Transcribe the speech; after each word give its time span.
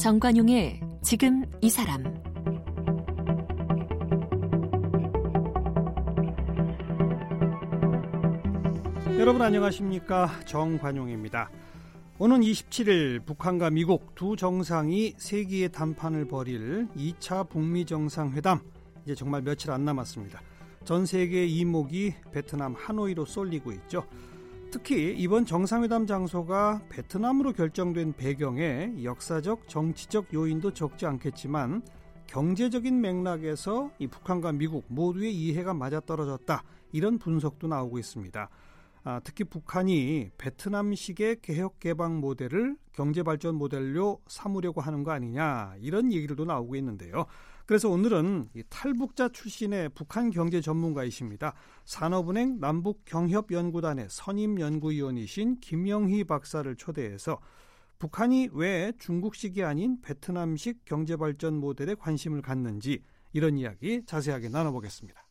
정관용의 0.00 0.80
지금 1.02 1.44
이 1.60 1.68
사람. 1.68 2.02
여러분 9.18 9.42
안녕하십니까? 9.42 10.30
정관용입니다. 10.46 11.50
오는 12.18 12.40
27일 12.40 13.26
북한과 13.26 13.68
미국 13.68 14.14
두 14.14 14.36
정상이 14.36 15.12
세기의 15.18 15.70
담판을 15.70 16.26
벌일 16.26 16.88
2차 16.96 17.48
북미 17.50 17.84
정상회담 17.84 18.60
이제 19.04 19.14
정말 19.14 19.42
며칠 19.42 19.70
안 19.70 19.84
남았습니다. 19.84 20.40
전 20.84 21.06
세계의 21.06 21.52
이목이 21.52 22.14
베트남 22.32 22.74
하노이로 22.74 23.24
쏠리고 23.24 23.72
있죠. 23.72 24.06
특히 24.70 25.14
이번 25.16 25.44
정상회담 25.44 26.06
장소가 26.06 26.82
베트남으로 26.90 27.52
결정된 27.52 28.12
배경에 28.12 28.94
역사적 29.02 29.68
정치적 29.68 30.32
요인도 30.32 30.72
적지 30.72 31.06
않겠지만 31.06 31.82
경제적인 32.28 33.00
맥락에서 33.00 33.90
이 33.98 34.06
북한과 34.06 34.52
미국 34.52 34.84
모두의 34.86 35.34
이해가 35.34 35.74
맞아떨어졌다 35.74 36.62
이런 36.92 37.18
분석도 37.18 37.66
나오고 37.66 37.98
있습니다. 37.98 38.48
아, 39.02 39.20
특히 39.24 39.44
북한이 39.44 40.30
베트남식의 40.38 41.40
개혁 41.42 41.80
개방 41.80 42.20
모델을 42.20 42.76
경제 42.92 43.22
발전 43.22 43.56
모델로 43.56 44.20
삼으려고 44.28 44.80
하는 44.80 45.02
거 45.02 45.10
아니냐 45.10 45.74
이런 45.80 46.12
얘기들도 46.12 46.44
나오고 46.44 46.76
있는데요. 46.76 47.26
그래서 47.70 47.88
오늘은 47.88 48.48
탈북자 48.68 49.28
출신의 49.28 49.90
북한 49.90 50.30
경제 50.30 50.60
전문가이십니다. 50.60 51.54
산업은행 51.84 52.58
남북경협연구단의 52.58 54.08
선임 54.10 54.58
연구위원이신 54.58 55.60
김영희 55.60 56.24
박사를 56.24 56.74
초대해서 56.74 57.38
북한이 58.00 58.48
왜 58.54 58.92
중국식이 58.98 59.62
아닌 59.62 60.00
베트남식 60.00 60.84
경제발전 60.84 61.60
모델에 61.60 61.94
관심을 61.94 62.42
갖는지 62.42 63.04
이런 63.32 63.56
이야기 63.56 64.04
자세하게 64.04 64.48
나눠보겠습니다. 64.48 65.29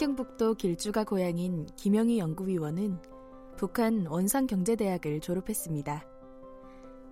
함경북도 0.00 0.54
길주가 0.54 1.04
고향인 1.04 1.66
김영희 1.76 2.18
연구위원은 2.18 2.96
북한 3.58 4.06
원산경제대학을 4.06 5.20
졸업했습니다. 5.20 6.06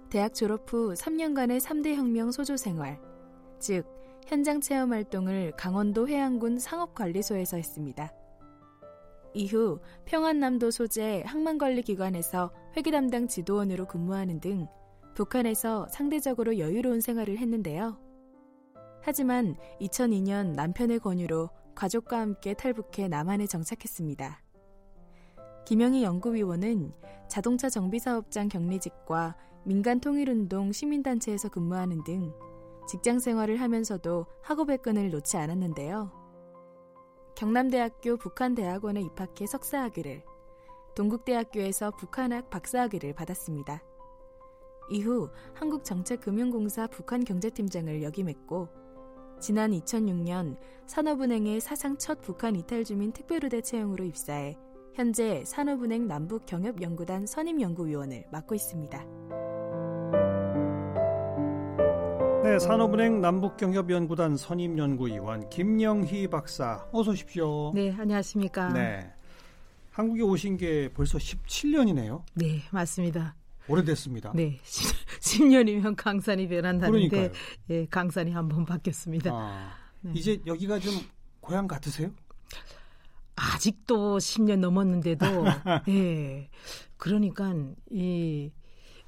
대학 0.08 0.32
졸업 0.32 0.72
후 0.72 0.94
3년간의 0.94 1.60
3대 1.60 1.96
혁명 1.96 2.30
소조 2.30 2.56
생활, 2.56 2.98
즉 3.58 3.84
현장 4.26 4.62
체험 4.62 4.94
활동을 4.94 5.52
강원도 5.54 6.08
해안군 6.08 6.58
상업관리소에서 6.58 7.58
했습니다. 7.58 8.10
이후 9.34 9.80
평안남도 10.06 10.70
소재 10.70 11.22
항만관리기관에서 11.26 12.50
회계 12.74 12.90
담당 12.90 13.28
지도원으로 13.28 13.84
근무하는 13.84 14.40
등 14.40 14.66
북한에서 15.14 15.88
상대적으로 15.90 16.56
여유로운 16.58 17.02
생활을 17.02 17.36
했는데요. 17.36 17.98
하지만 19.02 19.56
2002년 19.78 20.54
남편의 20.54 21.00
권유로 21.00 21.50
가족과 21.78 22.18
함께 22.18 22.54
탈북해 22.54 23.06
남한에 23.06 23.46
정착했습니다. 23.46 24.42
김영희 25.64 26.02
연구위원은 26.02 26.92
자동차 27.28 27.68
정비사업장 27.68 28.48
격리직과 28.48 29.36
민간통일운동 29.64 30.72
시민단체에서 30.72 31.48
근무하는 31.50 32.02
등 32.02 32.32
직장 32.88 33.20
생활을 33.20 33.60
하면서도 33.60 34.26
학업의 34.42 34.78
끈을 34.78 35.10
놓지 35.10 35.36
않았는데요. 35.36 36.10
경남대학교 37.36 38.16
북한대학원에 38.16 39.00
입학해 39.00 39.46
석사학위를, 39.46 40.24
동국대학교에서 40.96 41.92
북한학 41.92 42.50
박사학위를 42.50 43.14
받았습니다. 43.14 43.84
이후 44.90 45.30
한국정책금융공사 45.54 46.88
북한경제팀장을 46.88 48.02
역임했고 48.02 48.87
지난 49.40 49.70
2006년 49.70 50.56
산업은행의 50.86 51.60
사상 51.60 51.96
첫 51.96 52.20
북한 52.22 52.56
이탈 52.56 52.84
주민 52.84 53.12
특별우대 53.12 53.60
채용으로 53.60 54.04
입사해 54.04 54.56
현재 54.94 55.44
산업은행 55.44 56.08
남북 56.08 56.44
경협 56.46 56.82
연구단 56.82 57.26
선임 57.26 57.60
연구위원을 57.60 58.24
맡고 58.32 58.54
있습니다. 58.54 59.06
네, 62.48 62.58
산업은행 62.58 63.20
남북경협연구단 63.20 64.36
선임연구위원 64.36 65.50
김영희 65.50 66.28
박사 66.28 66.86
어서 66.92 67.10
오십시오. 67.10 67.72
네, 67.74 67.92
안녕하십니까. 67.92 68.72
네. 68.72 69.12
한국에 69.90 70.22
오신 70.22 70.56
게 70.56 70.88
벌써 70.94 71.18
17년이네요. 71.18 72.22
네, 72.34 72.62
맞습니다. 72.70 73.34
오래됐습니다. 73.68 74.32
네. 74.34 74.58
10년이면 75.20 75.94
강산이 75.96 76.48
변한다는데 76.48 77.08
그러니까요. 77.08 77.40
예, 77.70 77.86
강산이 77.86 78.30
한번 78.32 78.64
바뀌었습니다. 78.64 79.30
아, 79.32 79.70
네. 80.00 80.12
이제 80.14 80.40
여기가 80.46 80.78
좀 80.78 80.94
고향 81.40 81.66
같으세요? 81.66 82.10
아직도 83.36 84.18
10년 84.18 84.58
넘었는데도 84.58 85.26
예. 85.88 86.48
그러니까 86.96 87.54
이 87.90 88.50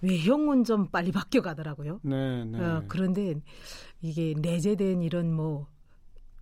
외형은 0.02 0.64
좀 0.64 0.86
빨리 0.88 1.10
바뀌어 1.12 1.42
가더라고요. 1.42 2.00
네, 2.02 2.44
네. 2.44 2.58
어, 2.60 2.84
그런데 2.88 3.34
이게 4.00 4.34
내재된 4.38 5.02
이런 5.02 5.34
뭐뭐 5.34 5.66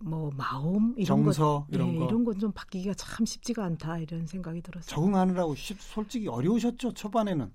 뭐 0.01 0.31
마음 0.35 0.93
이런 0.97 1.05
정서 1.05 1.65
것, 1.65 1.75
이런 1.75 1.91
네, 1.93 1.97
거 1.99 2.05
이런 2.05 2.23
건 2.23 2.39
좀 2.39 2.51
바뀌기가 2.53 2.93
참 2.93 3.25
쉽지가 3.25 3.65
않다 3.65 3.97
이런 3.97 4.27
생각이 4.27 4.61
들었어요. 4.61 4.87
적응하느라고 4.87 5.55
솔직히 5.55 6.27
어려우셨죠 6.27 6.93
초반에는. 6.93 7.51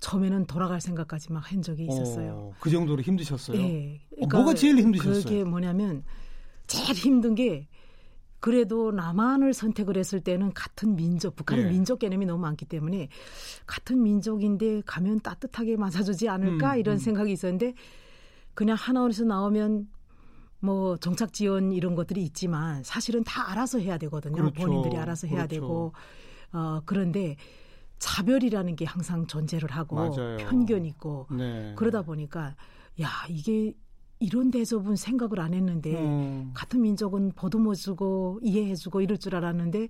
처음에는 0.00 0.46
돌아갈 0.46 0.80
생각까지 0.80 1.32
막 1.32 1.40
한 1.50 1.62
적이 1.62 1.86
있었어요. 1.86 2.32
어, 2.32 2.54
그 2.60 2.70
정도로 2.70 3.02
힘드셨어요? 3.02 3.56
네. 3.56 4.00
그러니까 4.10 4.38
어, 4.38 4.42
뭐가 4.42 4.54
제일 4.54 4.78
힘드셨어요? 4.78 5.22
그게 5.22 5.44
뭐냐면 5.44 6.04
제일 6.66 6.94
힘든 6.94 7.34
게 7.34 7.68
그래도 8.40 8.90
남한을 8.90 9.52
선택을 9.52 9.96
했을 9.98 10.20
때는 10.20 10.52
같은 10.54 10.96
민족, 10.96 11.36
북한은 11.36 11.64
네. 11.64 11.70
민족 11.70 11.98
개념이 11.98 12.24
너무 12.24 12.40
많기 12.40 12.64
때문에 12.64 13.08
같은 13.66 14.02
민족인데 14.02 14.82
가면 14.86 15.20
따뜻하게 15.20 15.76
맞아주지 15.76 16.28
않을까 16.28 16.74
음, 16.74 16.78
이런 16.78 16.96
음. 16.96 16.98
생각이 16.98 17.32
있었는데 17.32 17.74
그냥 18.54 18.76
하나원에서 18.78 19.24
나오면 19.24 19.88
뭐 20.60 20.96
정착 20.96 21.32
지원 21.32 21.72
이런 21.72 21.94
것들이 21.94 22.22
있지만 22.22 22.82
사실은 22.82 23.24
다 23.24 23.50
알아서 23.50 23.78
해야 23.78 23.98
되거든요. 23.98 24.36
그렇죠. 24.36 24.54
본인들이 24.54 24.96
알아서 24.96 25.26
해야 25.26 25.46
그렇죠. 25.46 25.54
되고 25.54 25.92
어 26.52 26.82
그런데 26.84 27.36
차별이라는 28.00 28.74
게 28.76 28.84
항상 28.84 29.26
존재를 29.26 29.70
하고 29.70 29.96
맞아요. 29.96 30.38
편견 30.38 30.84
있고 30.86 31.26
네. 31.30 31.74
그러다 31.76 32.02
보니까 32.02 32.56
야 33.00 33.08
이게 33.28 33.74
이런 34.18 34.50
대접은 34.50 34.96
생각을 34.96 35.38
안 35.38 35.54
했는데 35.54 35.94
음. 35.94 36.50
같은 36.52 36.82
민족은 36.82 37.32
보듬어주고 37.36 38.40
이해해주고 38.42 39.02
이럴 39.02 39.18
줄 39.18 39.36
알았는데 39.36 39.88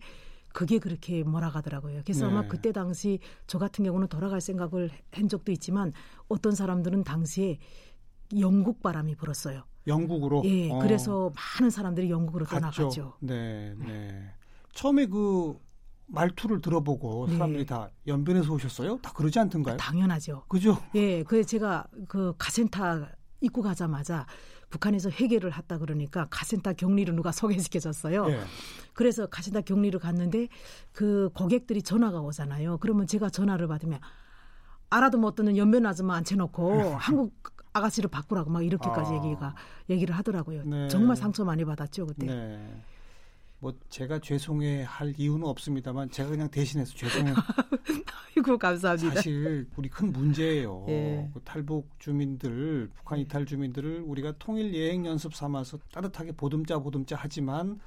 그게 0.53 0.79
그렇게 0.79 1.23
몰아가더라고요. 1.23 2.03
그래서 2.05 2.27
네. 2.27 2.33
아마 2.33 2.47
그때 2.47 2.73
당시 2.73 3.21
저 3.47 3.59
같은 3.59 3.85
경우는 3.85 4.09
돌아갈 4.09 4.41
생각을 4.41 4.91
한 5.13 5.29
적도 5.29 5.53
있지만 5.53 5.93
어떤 6.29 6.53
사람들은 6.53 7.05
당시에 7.05 7.59
영국 8.39 8.83
바람이 8.83 9.15
불었어요. 9.15 9.63
영국으로? 9.87 10.43
예. 10.45 10.71
어. 10.71 10.79
그래서 10.81 11.33
많은 11.61 11.71
사람들이 11.71 12.11
영국으로 12.11 12.45
갔죠. 12.45 12.61
떠나갔죠. 12.61 13.15
네, 13.21 13.75
네. 13.79 14.31
처음에 14.73 15.07
그 15.07 15.59
말투를 16.11 16.61
들어보고 16.61 17.27
네. 17.29 17.35
사람들이 17.35 17.65
네. 17.65 17.67
다 17.67 17.91
연변에서 18.07 18.53
오셨어요? 18.53 18.99
다 18.99 19.13
그러지 19.13 19.39
않던가요? 19.39 19.77
당연하죠. 19.77 20.45
그죠? 20.49 20.79
예, 20.95 21.23
그 21.23 21.45
제가 21.45 21.87
그 22.09 22.35
가센터 22.39 23.07
입고 23.41 23.63
가자마자 23.63 24.27
북한에서 24.71 25.11
회계를 25.11 25.57
했다 25.57 25.79
그러니까 25.79 26.27
가센터 26.31 26.73
격리를 26.75 27.15
누가 27.15 27.33
소개시켜줬어요. 27.33 28.27
네. 28.27 28.41
그래서 28.93 29.27
가센터 29.27 29.63
격리를 29.63 29.99
갔는데 29.99 30.49
그 30.93 31.31
고객들이 31.35 31.83
전화가 31.83 32.21
오잖아요. 32.21 32.79
그러면 32.79 33.07
제가 33.07 33.31
전화를 33.31 33.67
받으면 33.67 34.01
알아도 34.91 35.19
못 35.19 35.35
듣는 35.35 35.57
연변 35.57 35.87
아줌마 35.87 36.17
앉혀놓고 36.17 36.97
한국 36.99 37.35
아가씨를 37.73 38.11
바꾸라고 38.11 38.51
막 38.51 38.65
이렇게까지 38.65 39.13
아. 39.13 39.17
얘기가 39.17 39.55
얘기를 39.89 40.17
하더라고요. 40.17 40.65
네. 40.65 40.89
정말 40.89 41.17
상처 41.17 41.45
많이 41.45 41.65
받았죠 41.65 42.07
그때. 42.07 42.27
네. 42.27 42.83
뭐 43.61 43.75
제가 43.91 44.19
죄송해 44.19 44.85
할 44.87 45.15
이유는 45.17 45.47
없습니다만 45.47 46.11
제가 46.11 46.31
그냥 46.31 46.51
대신해서 46.51 46.95
죄송해요. 46.95 47.35
아이고 48.37 48.59
감사합니다. 48.59 49.15
사실 49.17 49.69
우리 49.77 49.89
큰 49.89 50.13
문제예요. 50.13 50.87
예. 50.89 51.31
그 51.33 51.41
탈북 51.45 51.89
주민들, 51.99 52.91
북한 52.97 53.19
이탈 53.19 53.45
주민들을 53.45 54.03
우리가 54.07 54.33
통일 54.39 54.75
예행 54.75 55.05
연습 55.05 55.35
삼아서 55.35 55.79
따뜻하게 55.93 56.33
보듬자 56.33 56.79
보듬자 56.79 57.17
하지만 57.19 57.79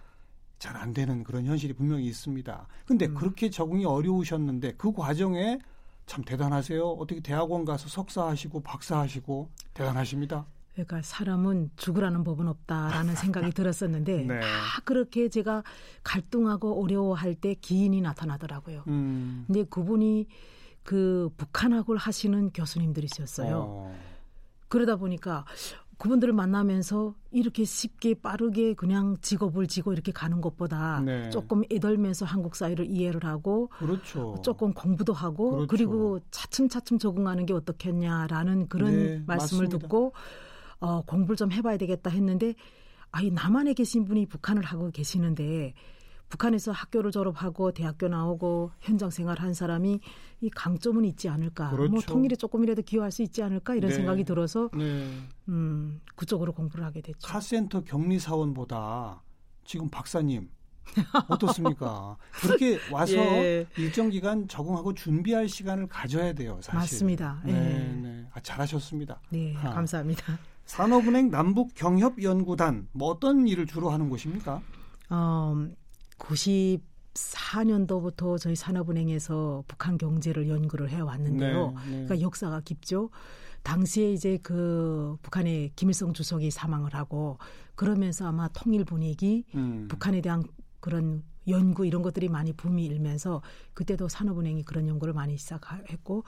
잘 0.60 0.78
안 0.78 0.94
되는 0.94 1.24
그런 1.24 1.46
현실이 1.46 1.74
분명히 1.74 2.06
있습니다. 2.06 2.68
근데 2.86 3.08
음. 3.08 3.16
그렇게 3.16 3.50
적응이 3.50 3.84
어려우셨는데 3.86 4.76
그 4.78 4.94
과정에 4.94 5.60
참 6.06 6.24
대단하세요. 6.24 6.86
어떻게 6.86 7.20
대학원 7.20 7.66
가서 7.66 7.90
석사하시고 7.90 8.62
박사하시고 8.62 9.50
대단하십니다. 9.74 10.46
그러니까 10.74 11.02
사람은 11.04 11.72
죽으라는 11.76 12.24
법은 12.24 12.48
없다라는 12.48 13.16
생각이 13.16 13.52
들었었는데 13.54 14.24
네. 14.24 14.40
막 14.40 14.46
그렇게 14.86 15.30
제가 15.30 15.64
갈등하고 16.04 16.82
어려워할 16.84 17.36
때 17.36 17.54
기인이 17.54 18.02
나타나더라고요. 18.02 18.84
음. 18.88 19.44
근데 19.48 19.64
그분이 19.66 20.28
그 20.84 21.30
북한학을 21.38 21.98
하시는 21.98 22.52
교수님들이셨어요. 22.52 23.58
어. 23.58 23.96
그러다 24.68 24.96
보니까 24.96 25.46
그분들을 26.00 26.34
만나면서 26.34 27.14
이렇게 27.32 27.64
쉽게 27.64 28.16
빠르게 28.16 28.74
그냥 28.74 29.16
직업을 29.22 29.68
지고 29.68 29.94
이렇게 29.94 30.12
가는 30.12 30.42
것보다 30.42 31.00
네. 31.06 31.30
조금 31.30 31.62
애덜면서 31.72 32.26
한국 32.26 32.56
사회를 32.56 32.88
이해를 32.88 33.24
하고 33.24 33.70
그렇죠. 33.78 34.36
조금 34.44 34.74
공부도 34.74 35.14
하고 35.14 35.52
그렇죠. 35.52 35.68
그리고 35.68 36.20
차츰차츰 36.32 36.98
적응하는 36.98 37.46
게 37.46 37.54
어떻겠냐라는 37.54 38.68
그런 38.68 38.92
네, 38.92 39.24
말씀을 39.26 39.66
맞습니다. 39.66 39.78
듣고 39.78 40.14
어, 40.84 41.02
공부를 41.06 41.38
좀 41.38 41.52
해봐야 41.52 41.78
되겠다 41.78 42.10
했는데 42.10 42.56
아이 43.12 43.32
남한에 43.32 43.74
계신 43.74 44.04
분이 44.04 44.26
북한을 44.26 44.64
하고 44.64 44.92
계시는데 44.92 45.74
북한에서 46.28 46.72
학교를 46.74 47.12
졸업하고 47.12 47.72
대학교 47.72 48.10
나오고 48.10 48.72
현장 48.82 49.10
생활한 49.10 49.54
사람이 49.54 50.00
이 50.42 50.50
강점은 50.50 51.06
있지 51.06 51.30
않을까 51.30 51.70
뭐 51.70 51.78
그렇죠. 51.78 52.08
통일에 52.08 52.36
조금이라도 52.36 52.82
기여할 52.82 53.12
수 53.12 53.22
있지 53.22 53.42
않을까 53.42 53.76
이런 53.76 53.92
네. 53.92 53.96
생각이 53.96 54.26
들어서 54.26 54.70
네. 54.76 55.10
음, 55.48 56.02
그쪽으로 56.16 56.52
공부를 56.52 56.84
하게 56.84 57.02
됐죠. 57.02 57.26
카센터 57.26 57.84
격리 57.84 58.20
사원보다 58.20 59.22
지금 59.64 59.90
박사님 59.90 60.50
어떻습니까? 61.30 62.18
그렇게 62.42 62.78
와서 62.92 63.14
예. 63.14 63.66
일정 63.78 64.10
기간 64.10 64.48
적응하고 64.48 64.94
준비할 64.94 65.48
시간을 65.48 65.88
가져야 65.88 66.34
돼요, 66.34 66.60
사실. 66.62 66.78
맞습니다. 66.78 67.42
네, 67.46 67.54
예. 67.54 68.13
네. 68.34 68.34
아, 68.34 68.40
잘하셨습니다. 68.42 69.22
네, 69.30 69.56
아. 69.58 69.72
감사합니다. 69.72 70.40
산업은행 70.66 71.30
남북 71.30 71.76
경협 71.76 72.24
연구단 72.24 72.88
뭐 72.94 73.10
어떤 73.10 73.46
일을 73.48 73.68
주로 73.68 73.90
하는 73.90 74.10
곳입니까? 74.10 74.62
어, 75.10 75.68
94년도부터 76.18 78.40
저희 78.40 78.56
산업은행에서 78.56 79.66
북한 79.68 79.98
경제를 79.98 80.48
연구를 80.50 80.90
해 80.90 81.02
왔는데요. 81.02 81.72
네, 81.72 81.76
네. 81.86 81.92
그러니까 82.06 82.22
역사가 82.22 82.62
깊죠. 82.62 83.10
당시에 83.64 84.14
이제 84.14 84.38
그 84.42 85.18
북한의 85.22 85.72
김일성 85.76 86.14
주석이 86.14 86.50
사망을 86.52 86.94
하고 86.94 87.38
그러면서 87.76 88.28
아마 88.28 88.48
통일 88.50 88.84
분위기, 88.84 89.46
음. 89.56 89.88
북한에 89.90 90.22
대한 90.22 90.44
그런 90.80 91.24
연구 91.48 91.86
이런 91.86 92.02
것들이 92.02 92.30
많이 92.30 92.54
붐이 92.54 92.86
일면서 92.86 93.42
그때도 93.74 94.08
산업은행이 94.08 94.64
그런 94.64 94.88
연구를 94.88 95.14
많이 95.14 95.38
시작했고 95.38 96.24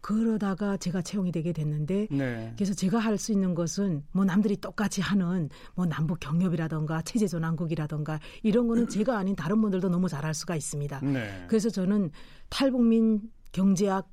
그러다가 0.00 0.76
제가 0.76 1.00
채용이 1.00 1.30
되게 1.30 1.52
됐는데 1.52 2.08
네. 2.10 2.52
그래서 2.56 2.74
제가 2.74 2.98
할 2.98 3.18
수 3.22 3.30
있는 3.30 3.54
것은 3.54 4.04
뭐 4.10 4.24
남들이 4.24 4.56
똑같이 4.56 5.00
하는 5.00 5.48
뭐 5.74 5.86
남북 5.86 6.18
경협이라던가 6.18 7.02
체제 7.02 7.28
전환국이라던가 7.28 8.18
이런 8.42 8.66
거는 8.66 8.88
제가 8.88 9.16
아닌 9.16 9.36
다른 9.36 9.60
분들도 9.60 9.88
너무 9.90 10.08
잘할 10.08 10.34
수가 10.34 10.56
있습니다. 10.56 11.00
네. 11.00 11.44
그래서 11.46 11.70
저는 11.70 12.10
탈북민 12.48 13.20
경제학 13.52 14.10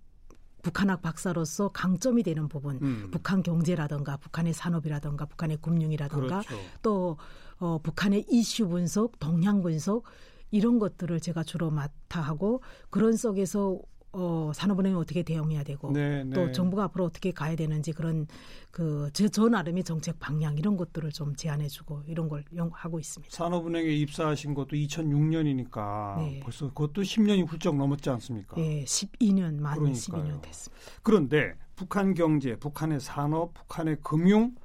북한학 0.62 1.02
박사로서 1.02 1.70
강점이 1.70 2.22
되는 2.24 2.50
부분, 2.50 2.80
음. 2.82 3.08
북한 3.12 3.42
경제라던가 3.42 4.18
북한의 4.18 4.54
산업이라던가 4.54 5.26
북한의 5.26 5.58
금융이라던가 5.62 6.42
그렇죠. 6.42 6.64
또 6.82 7.18
어, 7.60 7.80
북한의 7.82 8.26
이슈 8.30 8.68
분석, 8.68 9.20
동향 9.20 9.62
분석 9.62 10.04
이런 10.52 10.80
것들을 10.80 11.20
제가 11.20 11.44
주로 11.44 11.70
맡아 11.72 12.22
하고 12.22 12.62
그런 12.90 13.16
속에서 13.16 13.80
어, 14.12 14.52
산업은행이 14.56 14.96
어떻게 14.96 15.22
대응해야 15.22 15.64
되고 15.64 15.92
네, 15.92 16.24
네. 16.24 16.32
또 16.34 16.52
정부가 16.52 16.86
앞으로 16.86 17.06
어떻게 17.06 17.32
가야 17.32 17.56
되는지 17.56 17.92
그런 17.92 18.26
그저 18.72 19.28
저 19.28 19.48
나름의 19.50 19.84
정책 19.84 20.20
방향 20.20 20.58
이런 20.58 20.78
것들을 20.78 21.12
좀 21.12 21.36
제안해주고 21.36 22.04
이런 22.08 22.28
걸 22.28 22.44
연- 22.56 22.72
하고 22.74 23.00
있습니다. 23.00 23.32
산업은행에 23.36 23.88
입사하신 23.88 24.56
것도 24.56 24.70
2006년이니까 24.70 26.18
네. 26.18 26.40
벌써 26.42 26.70
그것도 26.70 27.04
10년이 27.04 27.46
훌쩍 27.48 27.76
넘었지 27.76 28.10
않습니까? 28.10 28.58
예, 28.60 28.84
12년 28.84 29.60
만 29.60 29.78
그러니까요. 29.78 30.24
12년 30.24 30.42
됐습니다. 30.42 30.82
그런데 31.04 31.54
북한 31.76 32.16
경제, 32.16 32.56
북한의 32.56 33.00
산업, 33.02 33.54
북한의 33.54 33.98
금융 34.02 34.56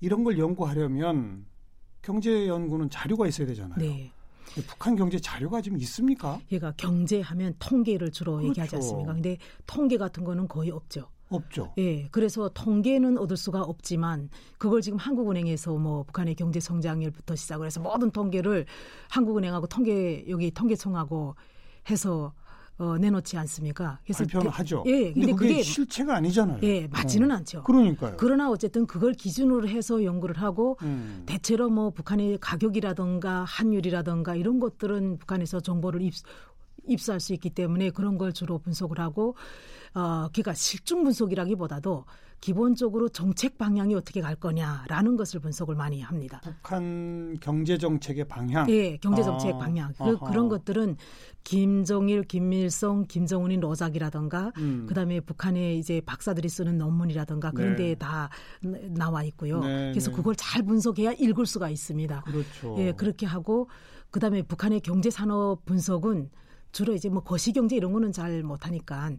이런 0.00 0.24
걸 0.24 0.38
연구하려면 0.38 1.46
경제 2.04 2.46
연구는 2.46 2.90
자료가 2.90 3.26
있어야 3.26 3.46
되잖아요. 3.46 3.78
네. 3.78 4.12
북한 4.68 4.94
경제 4.94 5.18
자료가 5.18 5.62
지금 5.62 5.78
있습니까? 5.78 6.38
얘가 6.52 6.72
경제하면 6.76 7.54
통계를 7.58 8.12
주로 8.12 8.34
그렇죠. 8.34 8.48
얘기하지 8.50 8.76
않습니까? 8.76 9.14
근데 9.14 9.38
통계 9.66 9.96
같은 9.96 10.22
거는 10.22 10.46
거의 10.46 10.70
없죠. 10.70 11.08
없죠. 11.30 11.72
예, 11.78 12.06
그래서 12.08 12.50
통계는 12.52 13.16
얻을 13.16 13.38
수가 13.38 13.62
없지만 13.62 14.28
그걸 14.58 14.82
지금 14.82 14.98
한국은행에서 14.98 15.74
뭐 15.78 16.02
북한의 16.04 16.34
경제 16.34 16.60
성장률부터 16.60 17.34
시작을 17.34 17.66
해서 17.66 17.80
모든 17.80 18.10
통계를 18.10 18.66
한국은행하고 19.08 19.66
통계 19.66 20.24
여기 20.28 20.50
통계청하고 20.50 21.34
해서 21.90 22.34
어, 22.76 22.98
내놓지 22.98 23.36
않습니까? 23.36 24.00
발표는 24.12 24.46
대- 24.50 24.56
하죠. 24.56 24.82
예, 24.86 25.12
근데 25.12 25.26
근데 25.26 25.32
그게 25.32 25.48
그게 25.50 25.62
실체가 25.62 26.16
아니잖아요. 26.16 26.58
예, 26.64 26.88
맞지는 26.88 27.30
어. 27.30 27.34
않죠. 27.36 27.62
그러니까요. 27.62 28.16
그러나 28.18 28.50
어쨌든 28.50 28.84
그걸 28.86 29.12
기준으로 29.12 29.68
해서 29.68 30.02
연구를 30.02 30.36
하고 30.38 30.76
음. 30.82 31.22
대체로 31.24 31.70
뭐 31.70 31.90
북한의 31.90 32.38
가격이라든가 32.40 33.44
환율이라든가 33.44 34.34
이런 34.34 34.58
것들은 34.58 35.18
북한에서 35.18 35.60
정보를 35.60 36.02
입, 36.02 36.14
입수할 36.88 37.20
수 37.20 37.32
있기 37.32 37.50
때문에 37.50 37.90
그런 37.90 38.18
걸 38.18 38.32
주로 38.32 38.58
분석을 38.58 38.98
하고 38.98 39.36
어 39.94 40.28
그러니까 40.32 40.52
실중 40.54 41.04
분석이라기보다도 41.04 42.04
기본적으로 42.44 43.08
정책 43.08 43.56
방향이 43.56 43.94
어떻게 43.94 44.20
갈 44.20 44.36
거냐라는 44.36 45.16
것을 45.16 45.40
분석을 45.40 45.76
많이 45.76 46.02
합니다. 46.02 46.42
북한 46.44 47.38
경제 47.40 47.78
정책의 47.78 48.28
방향. 48.28 48.68
예, 48.68 48.98
경제 48.98 49.22
정책 49.22 49.54
아, 49.54 49.58
방향. 49.60 49.94
그. 49.96 50.18
그런 50.18 50.50
것들은 50.50 50.98
김정일, 51.42 52.22
김일성, 52.24 53.06
김정은인 53.06 53.60
로작이라든가 53.60 54.52
음. 54.58 54.84
그다음에 54.86 55.20
북한의 55.20 55.78
이제 55.78 56.02
박사들이 56.04 56.50
쓰는 56.50 56.76
논문이라든가 56.76 57.50
그런 57.52 57.76
네. 57.76 57.76
데에 57.76 57.94
다 57.94 58.28
나와 58.90 59.22
있고요. 59.22 59.60
네, 59.60 59.92
그래서 59.92 60.10
네. 60.10 60.16
그걸 60.16 60.36
잘 60.36 60.62
분석해야 60.64 61.12
읽을 61.12 61.46
수가 61.46 61.70
있습니다. 61.70 62.24
그렇죠. 62.26 62.76
예, 62.76 62.92
그렇게 62.92 63.24
하고 63.24 63.70
그다음에 64.10 64.42
북한의 64.42 64.80
경제 64.80 65.08
산업 65.08 65.64
분석은 65.64 66.28
주로 66.74 66.92
이제 66.92 67.08
뭐 67.08 67.22
거시 67.22 67.52
경제 67.52 67.76
이런 67.76 67.92
거는 67.92 68.12
잘 68.12 68.42
못하니까 68.42 69.12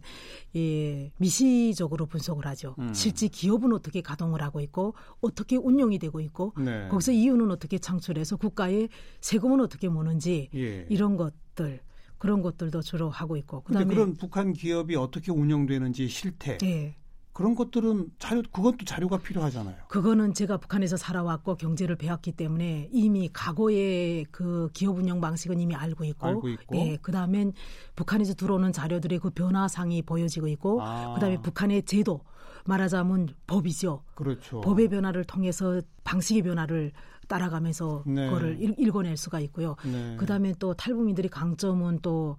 예, 0.54 1.10
미시적으로 1.16 2.06
분석을 2.06 2.46
하죠. 2.46 2.76
음. 2.78 2.92
실제 2.92 3.28
기업은 3.28 3.72
어떻게 3.72 4.02
가동을 4.02 4.42
하고 4.42 4.60
있고 4.60 4.94
어떻게 5.20 5.56
운영이 5.56 5.98
되고 5.98 6.20
있고 6.20 6.52
네. 6.58 6.86
거기서 6.88 7.12
이윤은 7.12 7.50
어떻게 7.50 7.78
창출해서 7.78 8.36
국가에 8.36 8.88
세금은 9.22 9.60
어떻게 9.60 9.88
모는지 9.88 10.50
예. 10.54 10.86
이런 10.90 11.16
것들 11.16 11.80
그런 12.18 12.42
것들도 12.42 12.82
주로 12.82 13.08
하고 13.08 13.36
있고 13.38 13.62
그다음에 13.62 13.86
그런 13.86 14.14
북한 14.14 14.52
기업이 14.52 14.94
어떻게 14.94 15.32
운영되는지 15.32 16.08
실태 16.08 16.58
예. 16.62 16.94
그런 17.36 17.54
것들은 17.54 18.12
자료 18.18 18.40
그것도 18.50 18.86
자료가 18.86 19.18
필요하잖아요. 19.18 19.76
그거는 19.88 20.32
제가 20.32 20.56
북한에서 20.56 20.96
살아왔고 20.96 21.56
경제를 21.56 21.94
배웠기 21.96 22.32
때문에 22.32 22.88
이미 22.90 23.28
과거의 23.30 24.24
그 24.30 24.70
기업 24.72 24.96
운영 24.96 25.20
방식은 25.20 25.60
이미 25.60 25.74
알고 25.74 26.04
있고, 26.04 26.26
알고 26.26 26.48
있고. 26.48 26.76
예, 26.78 26.96
그다음엔 26.96 27.52
북한에서 27.94 28.32
들어오는 28.32 28.72
자료들의 28.72 29.18
그 29.18 29.28
변화상이 29.28 30.00
보여지고 30.00 30.48
있고, 30.48 30.80
아. 30.80 31.12
그다음에 31.12 31.36
북한의 31.42 31.82
제도 31.82 32.22
말하자면 32.64 33.28
법이죠. 33.46 34.02
그렇죠. 34.14 34.62
법의 34.62 34.88
변화를 34.88 35.24
통해서 35.24 35.82
방식의 36.04 36.42
변화를 36.42 36.92
따라가면서 37.28 38.04
네. 38.06 38.30
그거를 38.30 38.62
읽, 38.62 38.78
읽어낼 38.78 39.18
수가 39.18 39.40
있고요. 39.40 39.76
네. 39.84 40.16
그다음에 40.16 40.54
또 40.58 40.72
탈북민들이 40.72 41.28
강점은 41.28 41.98
또 42.00 42.38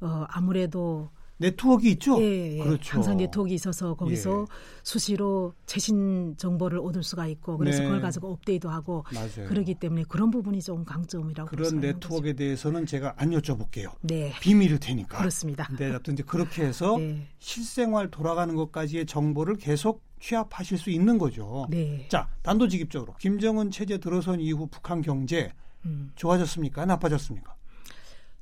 어, 0.00 0.26
아무래도 0.28 1.10
네트워크 1.38 1.86
있죠. 1.88 2.20
예, 2.20 2.58
예. 2.58 2.62
그렇죠. 2.62 2.96
항상 2.96 3.16
네트워크 3.16 3.50
있어서 3.52 3.94
거기서 3.94 4.42
예. 4.42 4.44
수시로 4.82 5.54
최신 5.66 6.36
정보를 6.36 6.78
얻을 6.80 7.02
수가 7.02 7.26
있고 7.28 7.56
그래서 7.56 7.78
네. 7.78 7.84
그걸 7.86 8.00
가지고 8.00 8.32
업데이트 8.32 8.66
하고 8.66 9.04
맞아요. 9.12 9.48
그러기 9.48 9.74
때문에 9.74 10.04
그런 10.08 10.30
부분이 10.30 10.60
좀 10.60 10.84
강점이라고 10.84 11.50
볼 11.50 11.56
그런 11.56 11.80
네트워크에. 11.80 12.32
대해서는 12.32 12.86
제가 12.86 13.14
안 13.16 13.30
여쭤볼게요. 13.30 13.92
네 14.02 14.32
비밀일 14.40 14.78
테니까. 14.80 15.18
그렇습니다. 15.18 15.68
네, 15.78 15.88
하여튼 15.88 16.14
이제 16.14 16.22
그렇게 16.24 16.64
해서 16.64 16.96
네. 16.98 17.26
실생활 17.38 18.10
돌아가는 18.10 18.54
것까지의 18.54 19.06
정보를 19.06 19.56
계속 19.56 20.02
취합하실 20.20 20.78
수 20.78 20.90
있는 20.90 21.16
거죠. 21.16 21.66
네. 21.70 22.06
자, 22.08 22.28
단도직입적으로 22.42 23.14
김정은 23.20 23.70
체제 23.70 23.98
들어선 23.98 24.40
이후 24.40 24.66
북한 24.66 25.00
경제 25.00 25.52
음. 25.86 26.10
좋아졌습니까? 26.16 26.84
나빠졌습니까? 26.86 27.54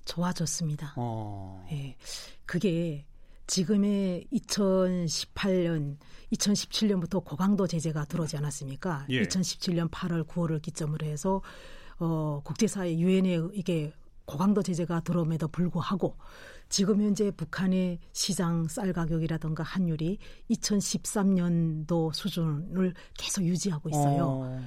좋아졌습니다. 0.06 0.94
어. 0.96 1.66
예. 1.70 1.96
그게 2.46 3.04
지금의 3.46 4.26
2018년, 4.32 5.98
2017년부터 6.32 7.22
고강도 7.22 7.66
제재가 7.66 8.06
들어오지 8.06 8.36
않았습니까? 8.38 9.06
예. 9.10 9.22
2017년 9.22 9.90
8월, 9.90 10.26
9월을 10.26 10.62
기점으로 10.62 11.06
해서 11.06 11.42
어, 11.98 12.40
국제사회 12.44 12.96
유엔에 12.96 13.38
이게 13.52 13.92
고강도 14.25 14.62
제재가 14.62 15.00
들어옴에도 15.00 15.48
불구하고 15.48 16.16
지금 16.68 17.00
현재 17.00 17.30
북한의 17.30 18.00
시장 18.12 18.66
쌀 18.66 18.92
가격이라든가 18.92 19.62
환율이 19.62 20.18
2013년도 20.50 22.12
수준을 22.12 22.92
계속 23.16 23.44
유지하고 23.44 23.88
있어요. 23.88 24.25
어. 24.25 24.60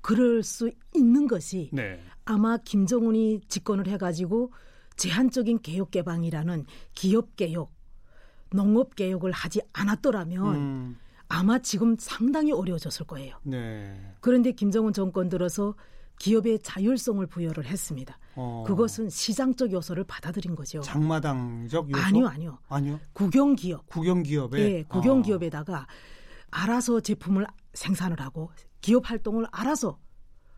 그럴 0.00 0.42
수 0.42 0.70
있는 0.94 1.26
것이 1.26 1.70
네. 1.72 2.00
아마 2.24 2.56
김정은이 2.56 3.40
집권을 3.48 3.88
해가지고 3.88 4.52
제한적인 5.00 5.62
개혁 5.62 5.90
개방이라는 5.90 6.66
기업 6.94 7.34
개혁, 7.36 7.72
농업 8.50 8.96
개혁을 8.96 9.32
하지 9.32 9.62
않았더라면 9.72 10.54
음. 10.54 10.98
아마 11.26 11.58
지금 11.58 11.96
상당히 11.98 12.52
어려워졌을 12.52 13.06
거예요. 13.06 13.38
네. 13.42 13.98
그런데 14.20 14.52
김정은 14.52 14.92
정권 14.92 15.30
들어서 15.30 15.74
기업의 16.18 16.58
자율성을 16.62 17.26
부여를 17.28 17.64
했습니다. 17.64 18.18
어. 18.34 18.62
그것은 18.66 19.08
시장적 19.08 19.72
요소를 19.72 20.04
받아들인 20.04 20.54
거죠. 20.54 20.82
장마당적 20.82 21.90
요소? 21.90 22.02
아니요, 22.04 22.26
아니요. 22.26 22.58
아니요. 22.68 23.00
국영기업. 23.14 23.86
국영기업에? 23.86 24.58
네, 24.58 24.82
국영기업에다가 24.82 25.78
어. 25.78 25.86
알아서 26.50 27.00
제품을 27.00 27.46
생산을 27.72 28.20
하고 28.20 28.50
기업 28.82 29.08
활동을 29.08 29.46
알아서 29.50 29.98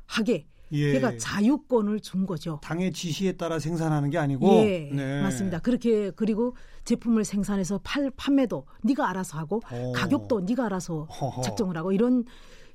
하게 0.07 0.49
예. 0.73 0.93
그러니까 0.93 1.17
자유권을 1.19 2.01
준 2.01 2.27
거죠. 2.27 2.59
당의 2.63 2.93
지시에 2.93 3.33
따라 3.33 3.59
생산하는 3.59 4.11
게 4.11 4.19
아니고. 4.19 4.47
예, 4.65 4.91
네. 4.93 5.23
맞습니다. 5.23 5.61
그렇게 5.61 6.11
그리고 6.11 6.57
제품을 6.85 7.25
생산해서 7.25 7.81
팔 7.85 8.11
판매도 8.17 8.67
네가 8.83 9.09
알아서 9.09 9.39
하고 9.39 9.61
오. 9.71 9.91
어. 9.91 9.93
가격도 9.93 10.41
네가 10.41 10.67
알아서 10.67 11.05
허허. 11.05 11.43
책정을 11.43 11.77
하고 11.77 11.93
이런 11.93 12.25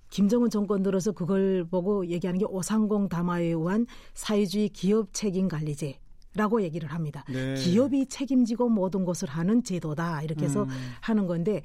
김정은 0.09 0.49
정권 0.49 0.83
들어서 0.83 1.11
그걸 1.11 1.65
보고 1.65 2.07
얘기하는 2.07 2.39
게 2.39 2.45
오상공 2.45 3.09
담화에 3.09 3.47
의한 3.47 3.85
사회주의 4.13 4.69
기업 4.69 5.13
책임 5.13 5.47
관리제. 5.47 5.99
라고 6.35 6.61
얘기를 6.61 6.91
합니다. 6.93 7.25
네. 7.29 7.55
기업이 7.55 8.05
책임지고 8.09 8.69
모든 8.69 9.05
것을 9.05 9.27
하는 9.27 9.63
제도다. 9.63 10.21
이렇게 10.21 10.45
해서 10.45 10.63
음. 10.63 10.69
하는 11.01 11.25
건데 11.25 11.63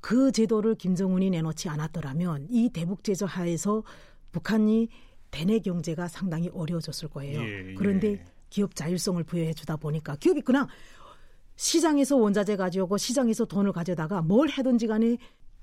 그 0.00 0.32
제도를 0.32 0.74
김정은이 0.74 1.30
내놓지 1.30 1.68
않았더라면 1.68 2.48
이 2.50 2.68
대북 2.70 3.04
제조 3.04 3.26
하에서 3.26 3.84
북한이 4.32 4.88
대내 5.30 5.58
경제가 5.58 6.08
상당히 6.08 6.48
어려워졌을 6.48 7.08
거예요. 7.08 7.40
예, 7.40 7.70
예. 7.70 7.74
그런데 7.74 8.24
기업 8.50 8.74
자율성을 8.74 9.22
부여해 9.24 9.52
주다 9.54 9.76
보니까 9.76 10.16
기업이 10.16 10.40
그냥 10.42 10.66
시장에서 11.56 12.16
원자재 12.16 12.56
가져오고 12.56 12.96
시장에서 12.98 13.44
돈을 13.44 13.72
가져다가 13.72 14.22
뭘 14.22 14.48
해든지 14.48 14.86
간에 14.86 15.18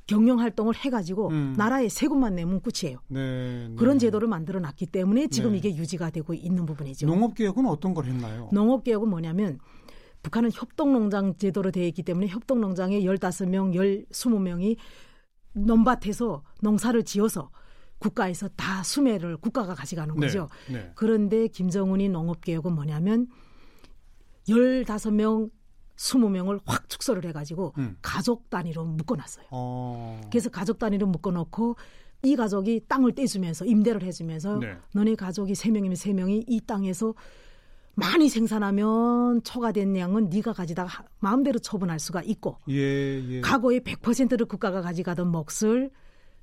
경영 0.07 0.39
활동을 0.39 0.75
해가지고 0.75 1.29
음. 1.29 1.53
나라에 1.57 1.89
세금만 1.89 2.35
내면 2.35 2.61
끝이에요. 2.61 2.99
네, 3.07 3.67
네. 3.69 3.75
그런 3.75 3.97
제도를 3.97 4.27
만들어 4.27 4.59
놨기 4.59 4.87
때문에 4.87 5.27
지금 5.27 5.53
네. 5.53 5.57
이게 5.57 5.75
유지가 5.75 6.11
되고 6.11 6.33
있는 6.33 6.65
부분이죠. 6.65 7.07
농업개혁은 7.07 7.65
어떤 7.65 7.93
걸 7.93 8.05
했나요? 8.05 8.49
농업개혁은 8.51 9.09
뭐냐면 9.09 9.57
북한은 10.21 10.51
협동농장 10.53 11.37
제도로 11.37 11.71
되어 11.71 11.85
있기 11.85 12.03
때문에 12.03 12.27
협동농장에 12.27 13.01
15명, 13.01 13.73
10, 13.73 14.09
20명이 14.09 14.77
논밭에서 15.53 16.43
농사를 16.61 17.03
지어서 17.03 17.49
국가에서 17.99 18.47
다 18.49 18.83
수매를 18.83 19.37
국가가 19.37 19.73
가져가는 19.73 20.13
네. 20.15 20.27
거죠. 20.27 20.49
네, 20.67 20.73
네. 20.73 20.91
그런데 20.95 21.47
김정은이 21.47 22.09
농업개혁은 22.09 22.73
뭐냐면 22.73 23.27
15명, 24.47 25.49
20명을 25.95 26.61
확 26.65 26.89
축소를 26.89 27.25
해가지고 27.25 27.73
음. 27.77 27.97
가족 28.01 28.49
단위로 28.49 28.85
묶어놨어요. 28.85 29.45
어. 29.51 30.21
그래서 30.29 30.49
가족 30.49 30.77
단위로 30.77 31.07
묶어놓고 31.07 31.77
이 32.23 32.35
가족이 32.35 32.85
땅을 32.87 33.13
떼주면서 33.13 33.65
임대를 33.65 34.03
해주면서 34.03 34.59
네. 34.59 34.77
너네 34.93 35.15
가족이 35.15 35.53
3명이면 35.53 35.93
3명이 35.93 36.45
이 36.47 36.61
땅에서 36.61 37.13
많이 37.95 38.27
생산하면 38.27 39.41
초과된 39.43 39.95
양은 39.95 40.29
네가 40.29 40.53
가지다가 40.53 41.05
마음대로 41.19 41.59
처분할 41.59 41.99
수가 41.99 42.21
있고 42.23 42.57
예, 42.69 42.75
예. 42.75 43.41
과거에 43.41 43.79
100%를 43.79 44.45
국가가 44.47 44.81
가져가던 44.81 45.31
몫을 45.31 45.91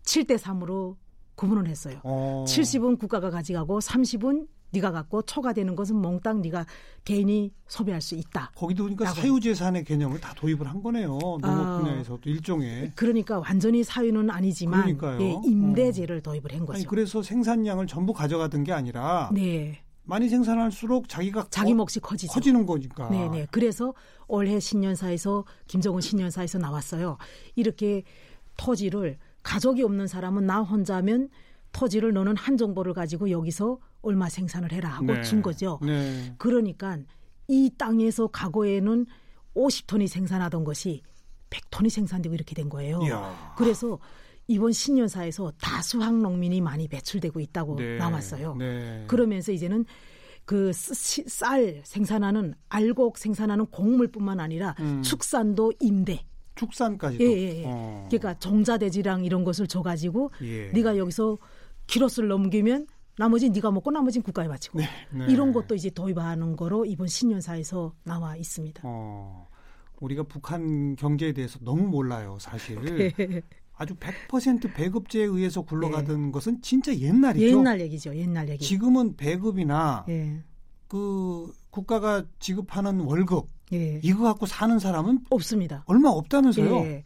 7대 0.03 0.39
3으로 0.39 0.97
구분을 1.43 1.67
했어요. 1.67 1.99
어. 2.05 2.45
70은 2.47 3.01
국가가 3.01 3.29
가져가고 3.29 3.81
30은 3.81 4.47
네가 4.71 4.93
갖고 4.93 5.23
초과되는 5.23 5.75
것은 5.75 5.97
몽땅 5.97 6.41
네가 6.41 6.65
개인이 7.05 7.53
소비할 7.67 8.01
수 8.01 8.15
있다. 8.15 8.53
거기도 8.55 8.85
그러니까 8.85 9.07
사유재산의 9.07 9.85
개념을 9.85 10.21
다 10.21 10.33
도입을 10.35 10.67
한 10.67 10.83
거네요. 10.83 11.09
농업 11.19 11.45
아, 11.45 11.79
분야에서도 11.79 12.21
일종의. 12.25 12.93
그러니까 12.95 13.41
완전히 13.41 13.83
사유는 13.83 14.31
아니지만 14.31 14.97
예, 15.21 15.37
임대제를 15.45 16.19
어. 16.19 16.21
도입을 16.21 16.53
한 16.53 16.61
거죠. 16.61 16.77
아니, 16.77 16.87
그래서 16.87 17.23
생산량을 17.23 17.89
전부 17.89 18.13
가져가던 18.13 18.63
게 18.63 18.73
아니라 18.73 19.29
네. 19.35 19.83
많이 20.05 20.29
생산할수록 20.29 21.09
자기가 21.09 21.49
자기 21.51 21.75
몫이 21.75 21.99
커지죠. 22.01 22.33
커지는 22.33 22.65
거니까. 22.67 23.11
네 23.11 23.29
네. 23.29 23.47
그래서 23.51 23.93
올해 24.29 24.59
신년사에서 24.61 25.45
김정은 25.67 26.01
신년사에서 26.01 26.59
나왔어요. 26.59 27.19
이렇게 27.57 28.05
토지를 28.57 29.19
가족이 29.43 29.83
없는 29.83 30.07
사람은 30.07 30.47
나 30.47 30.61
혼자면 30.61 31.29
토지를 31.73 32.13
너는 32.13 32.37
한 32.37 32.57
정보를 32.57 32.93
가지고 32.95 33.31
여기서 33.31 33.79
얼마 34.03 34.29
생산을 34.29 34.73
해라 34.73 34.91
하고 34.91 35.07
네. 35.07 35.23
준 35.23 35.43
거죠. 35.43 35.79
네. 35.83 36.35
그러니까 36.39 36.99
이 37.49 37.71
땅에서 37.79 38.29
과거에는 38.29 39.07
50톤이 39.57 40.07
생산하던 40.09 40.65
것이 40.65 41.03
100톤이 41.51 41.89
생산되고 41.91 42.35
이렇게 42.35 42.55
된 42.55 42.69
거예요. 42.69 43.01
이야. 43.03 43.55
그래서 43.57 43.99
이번 44.49 44.73
신년사에서 44.73 45.53
다수학 45.61 46.17
농민이 46.19 46.61
많이 46.61 46.89
배출되고 46.89 47.41
있다고 47.41 47.77
네. 47.77 47.97
나왔어요. 47.99 48.57
네. 48.57 49.05
그러면서 49.07 49.53
이제는 49.53 49.85
그 50.45 50.73
쌀 50.73 51.81
생산하는 51.85 52.55
알곡 52.69 53.17
생산하는 53.19 53.67
곡물뿐만 53.67 54.41
아니라 54.41 54.75
음. 54.81 55.01
축산도 55.03 55.75
임대 55.81 56.25
축산까지도. 56.55 57.25
예, 57.25 57.29
예, 57.29 57.61
예. 57.61 57.65
어. 57.67 58.07
그러니까 58.11 58.39
종자대지랑 58.39 59.25
이런 59.25 59.45
것을 59.45 59.67
줘가지고 59.67 60.31
예. 60.43 60.71
네가 60.73 60.97
여기서 60.97 61.39
키로수를 61.87 62.29
넘기면 62.29 62.87
나머지 63.19 63.51
네가 63.51 63.71
먹고 63.71 63.91
나머지는 63.91 64.23
국가에 64.23 64.49
바치고 64.49 64.79
네, 64.79 64.87
네. 65.11 65.27
이런 65.29 65.53
것도 65.53 65.75
이제 65.75 65.91
도입하는 65.91 66.57
거로 66.57 66.85
이번 66.87 67.09
신년사에서 67.09 67.95
나와 68.05 68.37
있습니다. 68.37 68.83
어, 68.85 69.49
우리가 70.01 70.23
북한 70.25 70.97
경제에 70.97 71.33
대해서 71.33 71.59
너무 71.63 71.87
몰라요, 71.89 72.39
사실. 72.41 72.81
네. 73.17 73.43
아주 73.75 73.95
100% 73.95 74.75
배급제에 74.75 75.25
의해서 75.25 75.63
굴러가던 75.63 76.27
네. 76.27 76.31
것은 76.31 76.63
진짜 76.63 76.95
옛날이죠. 76.95 77.59
옛날 77.59 77.81
얘기죠. 77.81 78.15
옛날 78.15 78.49
얘기. 78.49 78.65
지금은 78.65 79.17
배급이나 79.17 80.05
네. 80.07 80.43
그 80.89 81.51
국가가 81.71 82.25
지급하는 82.39 83.01
월급 83.01 83.47
예. 83.73 84.01
이거 84.03 84.25
갖고 84.25 84.47
사는 84.47 84.79
사람은 84.79 85.21
없습니다. 85.31 85.83
얼마 85.87 86.09
없다면서요? 86.11 86.77
예. 86.85 87.05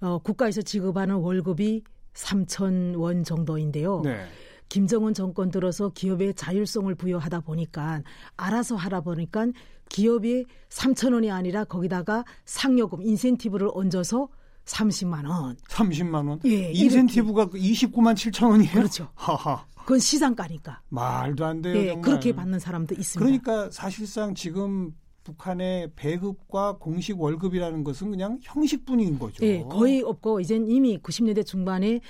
어, 0.00 0.18
국가에서 0.18 0.62
지급하는 0.62 1.16
월급이 1.16 1.82
3천 2.14 2.96
원 2.98 3.24
정도인데요. 3.24 4.02
네. 4.02 4.26
김정은 4.68 5.14
정권 5.14 5.50
들어서 5.50 5.90
기업의 5.90 6.34
자율성을 6.34 6.92
부여하다 6.94 7.40
보니까 7.40 8.02
알아서 8.36 8.76
하라 8.76 9.02
보니까 9.02 9.46
기업이 9.88 10.46
3천 10.70 11.12
원이 11.12 11.30
아니라 11.30 11.64
거기다가 11.64 12.24
상여금 12.44 13.02
인센티브를 13.02 13.68
얹어서 13.72 14.28
30만 14.64 15.28
원. 15.28 15.56
30만 15.68 16.28
원? 16.28 16.40
예. 16.46 16.72
인센티브가 16.72 17.42
이렇게. 17.42 17.58
29만 17.58 18.14
7천 18.14 18.50
원이에요? 18.50 18.72
그렇죠. 18.72 19.08
하하. 19.14 19.66
그건 19.76 19.98
시장가니까. 19.98 20.80
말도 20.88 21.44
안 21.44 21.60
돼요. 21.60 21.76
예, 21.76 21.86
정말. 21.88 22.02
그렇게 22.02 22.34
받는 22.34 22.58
사람도 22.58 22.94
있습니다. 22.94 23.18
그러니까 23.18 23.70
사실상 23.70 24.34
지금 24.34 24.92
북한의 25.24 25.90
배급과 25.96 26.76
공식 26.78 27.20
월급이라는 27.20 27.82
것은 27.82 28.10
그냥 28.10 28.38
형식뿐인 28.42 29.18
거죠. 29.18 29.44
예, 29.44 29.62
거의 29.62 30.02
없고 30.02 30.40
이젠 30.40 30.66
이미 30.68 30.98
90년대 30.98 31.44
중반에 31.44 32.00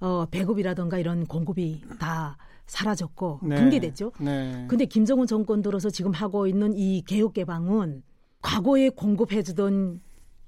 어, 0.00 0.26
배급이라든가 0.30 0.98
이런 0.98 1.26
공급이 1.26 1.82
다 2.00 2.36
사라졌고 2.66 3.40
네. 3.42 3.56
붕괴됐죠. 3.56 4.12
네. 4.20 4.64
근데 4.68 4.86
김정은 4.86 5.26
정권 5.26 5.62
들어서 5.62 5.90
지금 5.90 6.12
하고 6.12 6.46
있는 6.46 6.72
이 6.76 7.02
개혁 7.06 7.34
개방은 7.34 8.02
과거에 8.40 8.88
공급해주던 8.88 10.00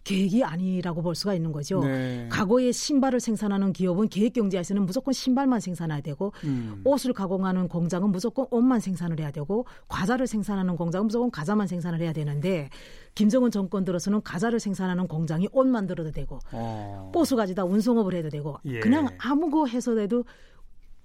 계획이 0.04 0.44
아니라고 0.44 1.02
볼 1.02 1.14
수가 1.14 1.34
있는 1.34 1.50
거죠. 1.50 1.80
네. 1.82 2.28
과거에 2.30 2.70
신발을 2.72 3.20
생산하는 3.20 3.72
기업은 3.72 4.08
계획 4.08 4.34
경제에서는 4.34 4.84
무조건 4.84 5.14
신발만 5.14 5.60
생산해야 5.60 6.02
되고 6.02 6.32
음. 6.44 6.82
옷을 6.84 7.14
가공하는 7.14 7.68
공장은 7.68 8.10
무조건 8.10 8.46
옷만 8.50 8.80
생산을 8.80 9.18
해야 9.18 9.30
되고 9.30 9.64
과자를 9.88 10.26
생산하는 10.26 10.76
공장은 10.76 11.06
무조건 11.06 11.30
과자만 11.30 11.66
생산을 11.66 12.00
해야 12.00 12.12
되는데 12.12 12.68
김정은 13.14 13.50
정권 13.50 13.84
들어서는 13.84 14.22
과자를 14.22 14.60
생산하는 14.60 15.08
공장이 15.08 15.48
옷 15.52 15.66
만들어도 15.66 16.10
되고 16.12 16.38
어. 16.52 17.10
버스 17.14 17.34
가지다 17.34 17.64
운송업을 17.64 18.14
해도 18.14 18.28
되고 18.28 18.58
예. 18.66 18.80
그냥 18.80 19.08
아무 19.18 19.50
거 19.50 19.66
해서 19.66 19.96
해도 19.98 20.24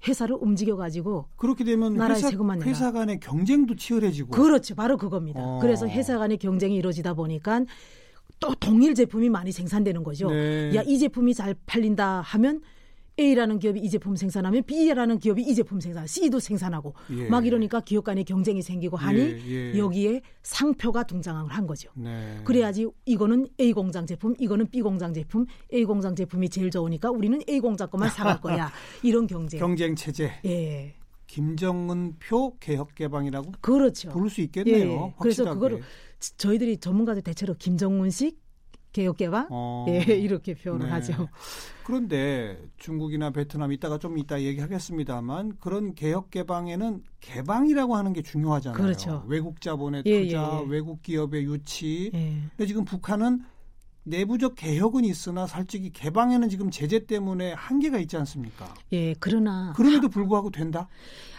회사를 0.07 0.37
움직여 0.39 0.75
가지고 0.75 1.25
그렇게 1.35 1.63
되면 1.63 1.93
나라의 1.95 2.17
회사, 2.17 2.29
세금만 2.29 2.59
내라. 2.59 2.69
회사 2.69 2.91
간의 2.91 3.19
경쟁도 3.19 3.75
치열해지고 3.75 4.31
그렇죠. 4.31 4.75
바로 4.75 4.97
그겁니다. 4.97 5.39
어. 5.41 5.59
그래서 5.61 5.87
회사 5.87 6.17
간의 6.17 6.37
경쟁이 6.37 6.75
이루어지다 6.75 7.13
보니까 7.13 7.65
또 8.39 8.55
동일 8.55 8.95
제품이 8.95 9.29
많이 9.29 9.51
생산되는 9.51 10.03
거죠. 10.03 10.29
네. 10.29 10.75
야, 10.75 10.81
이 10.85 10.97
제품이 10.97 11.33
잘 11.33 11.55
팔린다 11.65 12.21
하면 12.21 12.61
A라는 13.19 13.59
기업이 13.59 13.81
이 13.81 13.89
제품 13.89 14.15
생산하면 14.15 14.63
B라는 14.63 15.19
기업이 15.19 15.41
이 15.43 15.53
제품 15.53 15.81
생산, 15.81 16.07
C도 16.07 16.39
생산하고 16.39 16.93
예. 17.11 17.27
막 17.27 17.45
이러니까 17.45 17.81
기업 17.81 18.05
간의 18.05 18.23
경쟁이 18.23 18.61
생기고 18.61 18.95
하니 18.95 19.19
예, 19.19 19.73
예. 19.73 19.77
여기에 19.77 20.21
상표가 20.41 21.03
등장을 21.03 21.51
한 21.51 21.67
거죠. 21.67 21.89
네. 21.95 22.39
그래야지 22.45 22.87
이거는 23.05 23.47
A 23.59 23.73
공장 23.73 24.05
제품, 24.05 24.33
이거는 24.39 24.69
B 24.69 24.81
공장 24.81 25.13
제품, 25.13 25.45
A 25.73 25.83
공장 25.83 26.15
제품이 26.15 26.47
제일 26.49 26.71
좋으니까 26.71 27.11
우리는 27.11 27.41
A 27.49 27.59
공장 27.59 27.89
것만 27.89 28.09
사갈 28.09 28.39
거야. 28.39 28.71
이런 29.03 29.27
경쟁. 29.27 29.59
경쟁 29.59 29.95
체제 29.95 30.31
예. 30.45 30.95
김정은 31.39 32.15
표 32.19 32.57
개혁 32.59 32.95
개방이라고 32.95 33.51
그렇죠. 33.61 34.09
부를 34.09 34.31
수 34.31 34.41
있겠네요. 34.41 34.75
예. 34.77 35.13
그래서 35.21 35.43
확실하게. 35.43 35.53
그거를 35.53 35.81
지- 36.19 36.35
저희들이 36.37 36.77
전문가들 36.77 37.21
대체로 37.21 37.53
김정은식 37.53 38.39
개혁 38.91 39.17
개방 39.17 39.47
어. 39.51 39.85
예, 39.89 39.99
이렇게 40.17 40.55
표현을 40.55 40.87
네. 40.87 40.91
하죠. 40.93 41.27
그런데 41.85 42.59
중국이나 42.77 43.29
베트남 43.29 43.71
이따가 43.71 43.99
좀 43.99 44.17
이따 44.17 44.41
얘기하겠습니다만 44.41 45.57
그런 45.59 45.93
개혁 45.93 46.31
개방에는 46.31 47.03
개방이라고 47.19 47.95
하는 47.95 48.11
게 48.13 48.23
중요하잖아요. 48.23 48.81
그렇죠. 48.81 49.23
외국 49.27 49.61
자본의 49.61 50.03
예, 50.07 50.23
투자, 50.23 50.59
예, 50.61 50.65
예. 50.65 50.65
외국 50.67 51.03
기업의 51.03 51.43
유치. 51.45 52.09
예. 52.11 52.33
근데 52.57 52.65
지금 52.65 52.83
북한은 52.85 53.41
내부적 54.03 54.55
개혁은 54.55 55.05
있으나 55.05 55.45
솔직히 55.47 55.91
개방에는 55.91 56.49
지금 56.49 56.71
제재 56.71 57.05
때문에 57.05 57.53
한계가 57.53 57.99
있지 57.99 58.17
않습니까? 58.17 58.73
예, 58.93 59.13
그러나 59.19 59.73
그럼에도 59.75 60.09
불구하고 60.09 60.49
된다? 60.51 60.87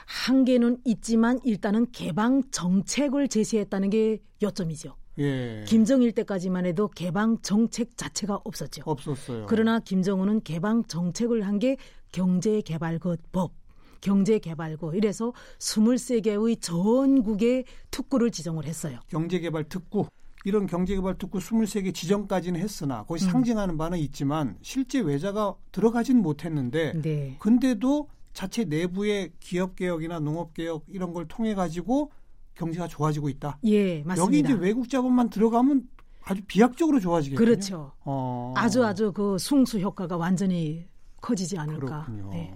한계는 0.06 0.78
있지만 0.84 1.40
일단은 1.44 1.86
개방 1.92 2.42
정책을 2.50 3.28
제시했다는 3.28 3.90
게 3.90 4.18
요점이죠. 4.42 4.96
예. 5.18 5.64
김정일 5.66 6.12
때까지만 6.12 6.66
해도 6.66 6.88
개방 6.88 7.40
정책 7.42 7.96
자체가 7.96 8.40
없었죠. 8.44 8.82
없었어요. 8.86 9.46
그러나 9.48 9.78
김정은은 9.80 10.42
개방 10.42 10.84
정책을 10.84 11.46
한 11.46 11.58
게 11.58 11.76
경제개발법, 12.12 13.52
경제개발고 14.00 14.94
이래서 14.94 15.32
23개의 15.58 16.60
전국의 16.60 17.64
특구를 17.90 18.30
지정을 18.30 18.64
했어요. 18.64 18.98
경제개발 19.08 19.64
특구 19.68 20.06
이런 20.44 20.66
경제개발 20.66 21.18
특구 21.18 21.38
23개 21.38 21.94
지정까지는 21.94 22.60
했으나 22.60 23.04
거기 23.04 23.24
음. 23.24 23.30
상징하는 23.30 23.76
바는 23.76 23.98
있지만 23.98 24.56
실제 24.62 25.00
외자가 25.00 25.54
들어가진 25.70 26.22
못했는데 26.22 27.00
네. 27.02 27.36
근데도 27.38 28.08
자체 28.32 28.64
내부의 28.64 29.32
기업 29.40 29.76
개혁이나 29.76 30.20
농업 30.20 30.54
개혁 30.54 30.84
이런 30.88 31.12
걸 31.12 31.26
통해 31.28 31.54
가지고 31.54 32.10
경제가 32.54 32.88
좋아지고 32.88 33.28
있다. 33.28 33.58
예, 33.64 34.02
맞습니다. 34.02 34.22
여기 34.22 34.38
이제 34.40 34.52
외국 34.52 34.88
자본만 34.88 35.30
들어가면 35.30 35.88
아주 36.24 36.42
비약적으로 36.46 37.00
좋아지겠군요. 37.00 37.44
그렇죠. 37.44 37.92
어. 38.04 38.52
아주 38.56 38.84
아주 38.84 39.12
그 39.12 39.38
숭수 39.38 39.78
효과가 39.80 40.16
완전히 40.16 40.86
커지지 41.20 41.58
않을까. 41.58 42.04
그렇군요. 42.04 42.30
네. 42.30 42.54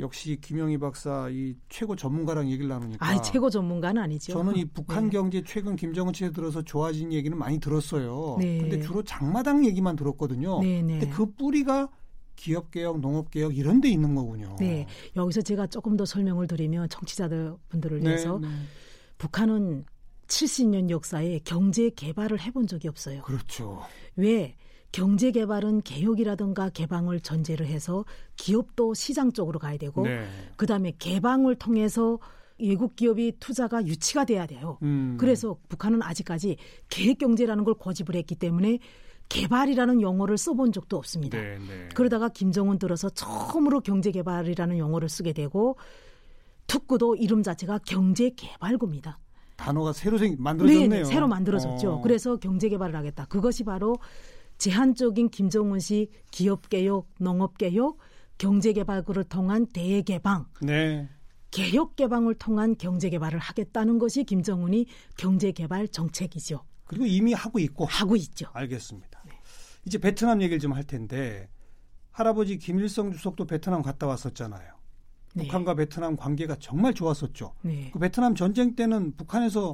역시 0.00 0.38
김영희 0.40 0.78
박사 0.78 1.28
이 1.30 1.54
최고 1.68 1.94
전문가랑 1.94 2.48
얘기를 2.48 2.68
나누니까 2.68 3.06
아, 3.06 3.20
최고 3.22 3.50
전문가는 3.50 4.00
아니죠. 4.02 4.32
저는 4.32 4.56
이 4.56 4.64
북한 4.64 5.04
네. 5.04 5.10
경제 5.10 5.42
최근 5.44 5.76
김정은 5.76 6.12
체제 6.12 6.32
들어서 6.32 6.62
좋아진 6.62 7.12
얘기는 7.12 7.36
많이 7.36 7.60
들었어요. 7.60 8.36
네. 8.40 8.58
근데 8.58 8.80
주로 8.80 9.02
장마당 9.02 9.64
얘기만 9.64 9.96
들었거든요. 9.96 10.60
네, 10.60 10.82
네. 10.82 10.98
근데 10.98 11.14
그 11.14 11.30
뿌리가 11.32 11.88
기업 12.36 12.70
개혁, 12.70 13.00
농업 13.00 13.30
개혁 13.30 13.56
이런 13.56 13.80
데 13.80 13.90
있는 13.90 14.14
거군요. 14.14 14.56
네, 14.58 14.86
여기서 15.14 15.42
제가 15.42 15.66
조금 15.66 15.96
더 15.96 16.06
설명을 16.06 16.46
드리면 16.46 16.88
청취자들 16.88 17.54
분들을 17.68 18.00
네, 18.00 18.08
위해서 18.08 18.38
네. 18.38 18.48
북한은 19.18 19.84
70년 20.26 20.88
역사에 20.88 21.40
경제 21.44 21.90
개발을 21.90 22.40
해본 22.40 22.66
적이 22.66 22.88
없어요. 22.88 23.22
그렇죠. 23.22 23.82
왜? 24.16 24.56
경제 24.92 25.30
개발은 25.30 25.82
개혁이라든가 25.82 26.70
개방을 26.70 27.20
전제로 27.20 27.64
해서 27.64 28.04
기업도 28.36 28.94
시장 28.94 29.32
쪽으로 29.32 29.58
가야 29.58 29.76
되고 29.76 30.02
네. 30.04 30.26
그다음에 30.56 30.92
개방을 30.98 31.56
통해서 31.56 32.18
외국 32.58 32.96
기업이 32.96 33.36
투자가 33.40 33.86
유치가 33.86 34.24
돼야 34.24 34.46
돼요. 34.46 34.78
음. 34.82 35.16
그래서 35.18 35.56
북한은 35.68 36.02
아직까지 36.02 36.56
계획 36.88 37.18
경제라는 37.18 37.64
걸 37.64 37.74
고집을 37.74 38.14
했기 38.16 38.34
때문에 38.34 38.78
개발이라는 39.28 40.02
용어를 40.02 40.36
써본 40.36 40.72
적도 40.72 40.96
없습니다. 40.96 41.38
네, 41.38 41.58
네. 41.58 41.88
그러다가 41.94 42.28
김정은 42.28 42.78
들어서 42.78 43.08
처음으로 43.08 43.80
경제 43.80 44.10
개발이라는 44.10 44.76
용어를 44.76 45.08
쓰게 45.08 45.32
되고 45.32 45.76
특구도 46.66 47.16
이름 47.16 47.42
자체가 47.42 47.78
경제 47.86 48.30
개발구입니다. 48.30 49.18
단어가 49.56 49.92
새로 49.92 50.18
생 50.18 50.36
만들어졌네요. 50.38 50.88
네, 50.88 51.04
새로 51.04 51.28
만들어졌죠. 51.28 51.92
어. 51.94 52.00
그래서 52.00 52.36
경제 52.36 52.68
개발을 52.68 52.96
하겠다. 52.96 53.26
그것이 53.26 53.62
바로 53.64 53.98
제한적인 54.60 55.30
김정은식 55.30 56.12
기업 56.30 56.68
개혁, 56.68 57.08
농업 57.18 57.56
개혁, 57.56 57.96
경제 58.36 58.74
개발을 58.74 59.24
통한 59.24 59.66
대개방, 59.66 60.46
네. 60.60 61.08
개혁 61.50 61.96
개방을 61.96 62.34
통한 62.34 62.76
경제 62.76 63.08
개발을 63.08 63.38
하겠다는 63.38 63.98
것이 63.98 64.24
김정은이 64.24 64.86
경제 65.16 65.50
개발 65.50 65.88
정책이죠. 65.88 66.62
그리고 66.84 67.06
이미 67.06 67.32
하고 67.32 67.58
있고 67.58 67.86
하고 67.86 68.16
있죠. 68.16 68.48
알겠습니다. 68.52 69.22
네. 69.24 69.32
이제 69.86 69.96
베트남 69.96 70.42
얘기를 70.42 70.58
좀 70.58 70.74
할 70.74 70.84
텐데 70.84 71.48
할아버지 72.10 72.58
김일성 72.58 73.12
주석도 73.12 73.46
베트남 73.46 73.80
갔다 73.80 74.06
왔었잖아요. 74.06 74.74
네. 75.36 75.44
북한과 75.44 75.74
베트남 75.74 76.16
관계가 76.16 76.56
정말 76.56 76.92
좋았었죠. 76.92 77.54
네. 77.62 77.90
그 77.94 77.98
베트남 77.98 78.34
전쟁 78.34 78.76
때는 78.76 79.16
북한에서 79.16 79.72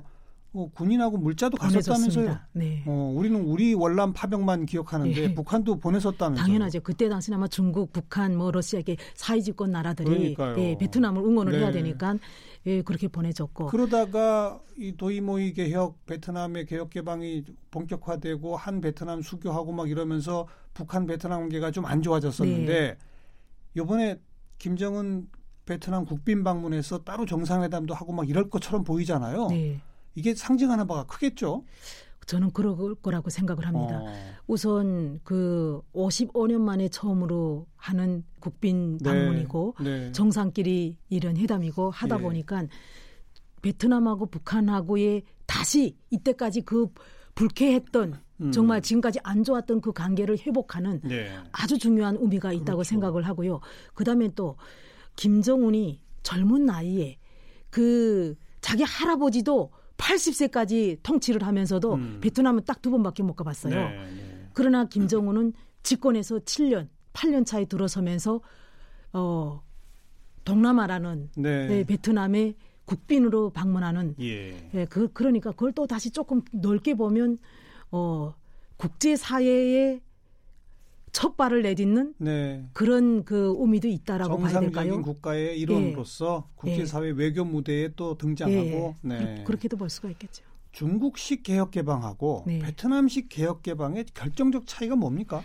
어, 0.56 0.70
군인하고 0.74 1.18
물자도 1.18 1.58
갔었다면서요. 1.58 2.38
네. 2.52 2.82
어, 2.86 3.12
우리는 3.14 3.38
우리 3.42 3.74
월남 3.74 4.14
파병만 4.14 4.64
기억하는데 4.64 5.22
예. 5.22 5.34
북한도 5.34 5.78
보냈었다면서요. 5.78 6.42
당연하죠. 6.46 6.80
그때 6.80 7.08
당시는 7.10 7.36
아마 7.36 7.46
중국, 7.46 7.92
북한, 7.92 8.36
뭐 8.36 8.50
러시아 8.50 8.80
이게 8.80 8.96
사회집권 9.14 9.70
나라들이. 9.70 10.34
예, 10.56 10.78
베트남을 10.78 11.22
응원을 11.22 11.52
네. 11.52 11.58
해야 11.58 11.72
되니까 11.72 12.16
예, 12.64 12.80
그렇게 12.82 13.06
보내줬고 13.08 13.66
그러다가 13.66 14.60
이 14.78 14.96
도이모이 14.96 15.52
개혁, 15.52 16.04
베트남의 16.06 16.64
개혁 16.66 16.90
개방이 16.90 17.44
본격화되고 17.70 18.56
한 18.56 18.80
베트남 18.80 19.20
수교하고 19.22 19.72
막 19.72 19.90
이러면서 19.90 20.48
북한 20.72 21.06
베트남 21.06 21.40
관계가 21.40 21.70
좀 21.70 21.84
안 21.84 22.02
좋아졌었는데 22.02 22.96
이번에 23.76 24.18
김정은 24.58 25.28
베트남 25.66 26.04
국빈 26.04 26.42
방문해서 26.44 27.04
따로 27.04 27.26
정상회담도 27.26 27.92
하고 27.94 28.12
막 28.12 28.28
이럴 28.28 28.48
것처럼 28.48 28.84
보이잖아요. 28.84 29.48
네. 29.48 29.80
이게 30.16 30.34
상징하는 30.34 30.86
바가 30.86 31.04
크겠죠. 31.04 31.64
저는 32.26 32.50
그럴 32.50 32.96
거라고 32.96 33.30
생각을 33.30 33.66
합니다. 33.66 34.00
어, 34.00 34.12
우선 34.48 35.20
그 35.22 35.80
55년 35.94 36.60
만에 36.60 36.88
처음으로 36.88 37.66
하는 37.76 38.24
국빈 38.40 38.98
네. 38.98 39.04
방문이고 39.04 39.76
네. 39.80 40.10
정상끼리 40.10 40.96
이런 41.08 41.36
회담이고 41.36 41.90
하다 41.90 42.18
예. 42.18 42.20
보니까 42.20 42.64
베트남하고 43.62 44.26
북한하고의 44.26 45.22
다시 45.46 45.96
이때까지 46.10 46.62
그 46.62 46.88
불쾌했던 47.36 48.20
음. 48.40 48.52
정말 48.52 48.82
지금까지 48.82 49.20
안 49.22 49.44
좋았던 49.44 49.80
그 49.80 49.92
관계를 49.92 50.38
회복하는 50.44 51.00
네. 51.04 51.30
아주 51.52 51.78
중요한 51.78 52.16
의미가 52.16 52.52
있다고 52.52 52.78
그렇죠. 52.78 52.88
생각을 52.88 53.22
하고요. 53.22 53.60
그다음에 53.94 54.30
또 54.34 54.56
김정은이 55.14 56.00
젊은 56.24 56.66
나이에 56.66 57.18
그 57.70 58.34
자기 58.60 58.82
할아버지도 58.82 59.70
80세까지 59.96 60.98
통치를 61.02 61.42
하면서도 61.46 61.94
음. 61.94 62.18
베트남은 62.20 62.64
딱 62.64 62.82
두 62.82 62.90
번밖에 62.90 63.22
못 63.22 63.34
가봤어요. 63.34 63.74
네, 63.74 63.96
네. 63.96 64.48
그러나 64.52 64.84
김정은은 64.84 65.52
집권에서 65.82 66.38
7년, 66.40 66.88
8년 67.12 67.44
차에 67.44 67.64
들어서면서 67.64 68.40
어 69.12 69.62
동남아라는 70.44 71.30
네. 71.36 71.66
네, 71.66 71.84
베트남의 71.84 72.54
국빈으로 72.84 73.50
방문하는 73.50 74.14
예. 74.20 74.70
예, 74.74 74.84
그 74.84 75.12
그러니까 75.12 75.50
그걸 75.50 75.72
또 75.72 75.86
다시 75.86 76.10
조금 76.10 76.42
넓게 76.52 76.94
보면 76.94 77.38
어 77.90 78.34
국제 78.76 79.16
사회에 79.16 80.00
첫 81.12 81.36
발을 81.36 81.62
내딛는 81.62 82.14
네. 82.18 82.68
그런 82.72 83.24
그 83.24 83.54
의미도 83.58 83.88
있다라고 83.88 84.36
봐야 84.38 84.52
정상적인 84.52 84.72
될까요? 84.72 85.02
국가의 85.02 85.58
일원으로서 85.58 86.48
국제사회 86.56 87.10
외교 87.10 87.44
무대에 87.44 87.88
또 87.96 88.18
등장하고 88.18 88.94
예, 89.04 89.08
네. 89.08 89.18
그렇- 89.18 89.44
그렇게도 89.44 89.76
볼 89.76 89.88
수가 89.88 90.10
있겠죠. 90.10 90.44
중국식 90.72 91.42
개혁 91.42 91.70
개방하고 91.70 92.44
네. 92.46 92.58
베트남식 92.58 93.28
개혁 93.30 93.62
개방의 93.62 94.04
결정적 94.12 94.66
차이가 94.66 94.94
뭡니까? 94.94 95.42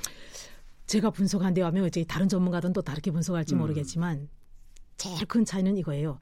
제가 0.88 1.10
분석한 1.12 1.54
데 1.54 1.62
하면 1.62 1.88
이제 1.88 2.04
다른 2.04 2.28
전문가들은 2.28 2.74
또 2.74 2.82
다르게 2.82 3.12
분석할지 3.12 3.56
음. 3.56 3.60
모르겠지만 3.60 4.28
제일 4.98 5.26
큰 5.26 5.46
차이는 5.46 5.78
이거예요. 5.78 6.20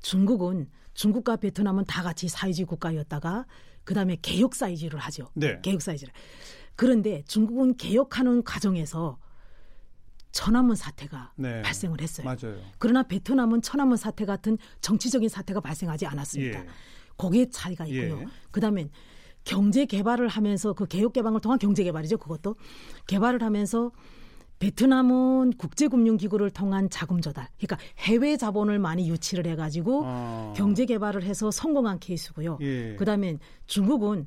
중국은 0.00 0.68
중국과 0.94 1.36
베트남은 1.36 1.84
다 1.84 2.02
같이 2.02 2.28
사회주의 2.28 2.64
국가였다가 2.64 3.44
그다음에 3.84 4.16
개혁 4.22 4.54
사회주의를 4.54 4.98
하죠. 5.00 5.28
네. 5.34 5.58
개혁 5.60 5.82
사회주의를. 5.82 6.14
그런데 6.76 7.22
중국은 7.26 7.76
개혁하는 7.76 8.42
과정에서 8.42 9.18
천안문 10.32 10.76
사태가 10.76 11.32
네. 11.36 11.62
발생을 11.62 12.00
했어요. 12.00 12.24
맞아요. 12.24 12.58
그러나 12.78 13.02
베트남은 13.02 13.62
천안문 13.62 13.96
사태 13.96 14.24
같은 14.24 14.56
정치적인 14.80 15.28
사태가 15.28 15.60
발생하지 15.60 16.06
않았습니다. 16.06 16.60
예. 16.60 16.66
거기에 17.16 17.50
차이가 17.50 17.84
있고요. 17.86 18.20
예. 18.20 18.26
그다음에 18.50 18.88
경제 19.44 19.84
개발을 19.84 20.28
하면서 20.28 20.72
그 20.72 20.86
개혁 20.86 21.12
개방을 21.12 21.40
통한 21.40 21.58
경제 21.58 21.82
개발이죠. 21.82 22.18
그것도 22.18 22.56
개발을 23.06 23.42
하면서 23.42 23.90
베트남은 24.60 25.54
국제금융기구를 25.54 26.50
통한 26.50 26.90
자금 26.90 27.22
조달, 27.22 27.48
그러니까 27.58 27.78
해외 27.98 28.36
자본을 28.36 28.78
많이 28.78 29.08
유치를 29.08 29.46
해가지고 29.46 30.02
아. 30.04 30.52
경제 30.54 30.84
개발을 30.84 31.22
해서 31.22 31.50
성공한 31.50 31.98
케이스고요. 31.98 32.58
예. 32.60 32.94
그다음에 32.96 33.38
중국은 33.66 34.26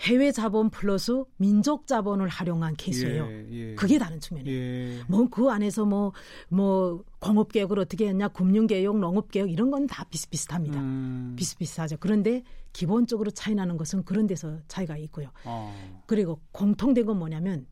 해외 0.00 0.30
자본 0.30 0.70
플러스 0.70 1.24
민족 1.38 1.86
자본을 1.88 2.28
활용한 2.28 2.76
케이스예요. 2.76 3.26
예, 3.30 3.46
예. 3.50 3.74
그게 3.74 3.98
다른 3.98 4.20
측면이에요. 4.20 4.56
예. 4.56 5.00
뭐그 5.08 5.50
안에서 5.50 5.84
뭐뭐 5.84 7.04
공업 7.18 7.50
개혁을 7.50 7.80
어떻게 7.80 8.06
했냐, 8.08 8.28
금융 8.28 8.66
개혁, 8.68 8.98
농업 8.98 9.30
개혁 9.32 9.50
이런 9.50 9.70
건 9.72 9.86
다 9.88 10.04
비슷비슷합니다. 10.04 10.78
음. 10.80 11.34
비슷비슷하죠. 11.36 11.96
그런데 11.98 12.42
기본적으로 12.72 13.30
차이 13.30 13.54
나는 13.54 13.76
것은 13.76 14.04
그런 14.04 14.26
데서 14.26 14.58
차이가 14.68 14.96
있고요. 14.98 15.30
아. 15.44 15.72
그리고 16.06 16.40
공통된 16.52 17.06
건 17.06 17.18
뭐냐면 17.18 17.66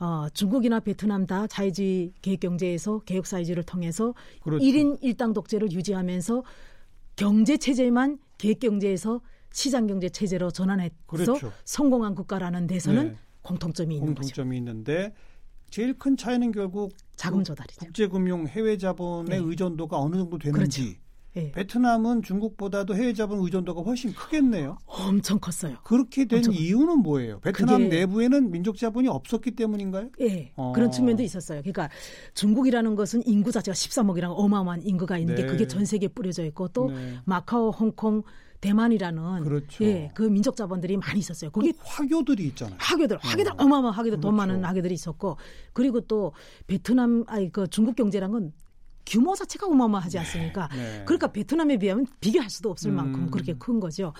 어, 0.00 0.28
중국이나 0.32 0.80
베트남 0.80 1.26
다 1.26 1.46
자유주의 1.46 2.12
개혁 2.22 2.40
경제에서 2.40 3.00
개혁 3.00 3.26
사회주의를 3.26 3.62
통해서 3.64 4.14
그렇죠. 4.42 4.64
일 4.64 4.74
1인 4.76 5.00
1당 5.02 5.34
독재를 5.34 5.70
유지하면서 5.72 6.42
경제 7.16 7.58
체제만 7.58 8.18
개혁 8.38 8.58
경제에서 8.60 9.20
시장 9.52 9.86
경제 9.86 10.08
체제로 10.08 10.50
전환해서 10.50 10.94
그렇죠. 11.06 11.52
성공한 11.64 12.14
국가라는 12.14 12.66
데서는 12.66 13.08
네. 13.10 13.16
공통점이 13.42 13.94
있는 13.96 14.14
거죠. 14.14 14.20
공통점이 14.22 14.56
있는데 14.58 15.14
제일 15.70 15.98
큰 15.98 16.16
차이는 16.16 16.52
결국 16.52 16.92
자금 17.16 17.38
그 17.38 17.44
조달이죠. 17.44 17.80
국제금융 17.86 18.46
해외 18.46 18.76
자본의 18.76 19.40
네. 19.40 19.44
의존도가 19.46 19.98
어느 19.98 20.16
정도 20.16 20.38
되는지 20.38 20.98
예. 21.36 21.52
베트남은 21.52 22.22
중국보다도 22.22 22.96
해외 22.96 23.12
자본 23.12 23.38
의존도가 23.44 23.82
훨씬 23.82 24.12
크겠네요. 24.12 24.78
엄청 24.86 25.38
컸어요. 25.38 25.76
그렇게 25.84 26.24
된 26.24 26.38
엄청- 26.38 26.54
이유는 26.54 26.98
뭐예요? 26.98 27.38
베트남 27.38 27.84
그게- 27.84 27.98
내부에는 28.00 28.50
민족 28.50 28.76
자본이 28.76 29.06
없었기 29.06 29.52
때문인가요? 29.52 30.10
예, 30.22 30.52
어. 30.56 30.72
그런 30.72 30.90
측면도 30.90 31.22
있었어요. 31.22 31.60
그러니까 31.62 31.88
중국이라는 32.34 32.96
것은 32.96 33.22
인구 33.26 33.52
자체가 33.52 33.74
13억이라는 33.74 34.28
어마어마한 34.36 34.82
인구가 34.82 35.18
있는데 35.18 35.42
네. 35.42 35.48
그게 35.48 35.68
전 35.68 35.84
세계에 35.84 36.08
뿌려져 36.08 36.44
있고 36.46 36.66
또 36.68 36.90
네. 36.90 37.18
마카오, 37.24 37.70
홍콩, 37.70 38.24
대만이라는 38.60 39.42
그렇죠. 39.42 39.84
예, 39.84 40.10
그 40.14 40.22
민족 40.22 40.56
자본들이 40.56 40.96
많이 40.96 41.20
있었어요. 41.20 41.50
거기 41.50 41.72
또 41.72 41.78
화교들이 41.82 42.46
있잖아요. 42.48 42.76
학교들 42.78 43.16
어. 43.16 43.54
어마어마한 43.56 43.94
학교들 43.94 44.20
돈 44.20 44.32
그렇죠. 44.34 44.36
많은 44.36 44.64
학교들이 44.64 44.94
있었고 44.94 45.36
그리고 45.72 46.00
또 46.02 46.32
베트남 46.66 47.24
아니 47.26 47.50
그 47.50 47.66
중국 47.68 47.96
경제란 47.96 48.30
건 48.30 48.52
규모 49.06 49.34
자체가 49.34 49.66
어마어마하지 49.66 50.18
않습니까? 50.18 50.68
네. 50.68 51.02
그러니까 51.04 51.32
베트남에 51.32 51.78
비하면 51.78 52.06
비교할 52.20 52.50
수도 52.50 52.70
없을 52.70 52.90
음. 52.90 52.96
만큼 52.96 53.30
그렇게 53.30 53.54
큰 53.54 53.80
거죠. 53.80 54.12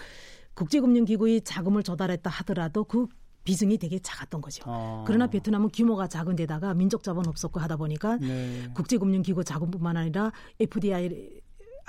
국제금융기구의 0.55 1.42
자금을 1.42 1.83
조달했다 1.83 2.29
하더라도 2.29 2.85
그 2.85 3.07
비중이 3.44 3.79
되게 3.79 3.98
작았던 3.98 4.40
거죠. 4.40 4.64
아. 4.66 5.05
그러나 5.07 5.26
베트남은 5.26 5.70
규모가 5.72 6.09
작은 6.09 6.37
데다가 6.37 6.74
민족 6.74 7.03
자본 7.03 7.26
없었고 7.26 7.61
하다 7.61 7.76
보니까 7.76 8.16
네. 8.16 8.68
국제금융기구 8.74 9.44
자금뿐만 9.44 9.96
아니라 9.96 10.33
FDI 10.59 11.40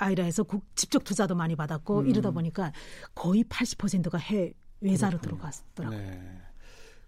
아이라 0.02 0.24
해서 0.24 0.42
국, 0.42 0.64
직접 0.74 1.04
투자도 1.04 1.34
많이 1.34 1.56
받았고 1.56 2.00
음. 2.00 2.06
이러다 2.08 2.30
보니까 2.30 2.72
거의 3.14 3.44
80%가 3.44 4.18
해외자로 4.18 5.20
들어갔더라고요. 5.20 5.98
네. 5.98 6.40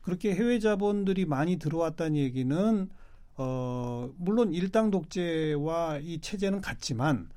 그렇게 0.02 0.34
해외 0.34 0.58
자본들이 0.58 1.24
많이 1.24 1.56
들어왔다는 1.56 2.16
얘기는 2.16 2.88
어 3.36 4.10
물론 4.16 4.52
일당 4.52 4.90
독재와 4.90 5.98
이 6.02 6.20
체제는 6.20 6.60
같지만 6.60 7.30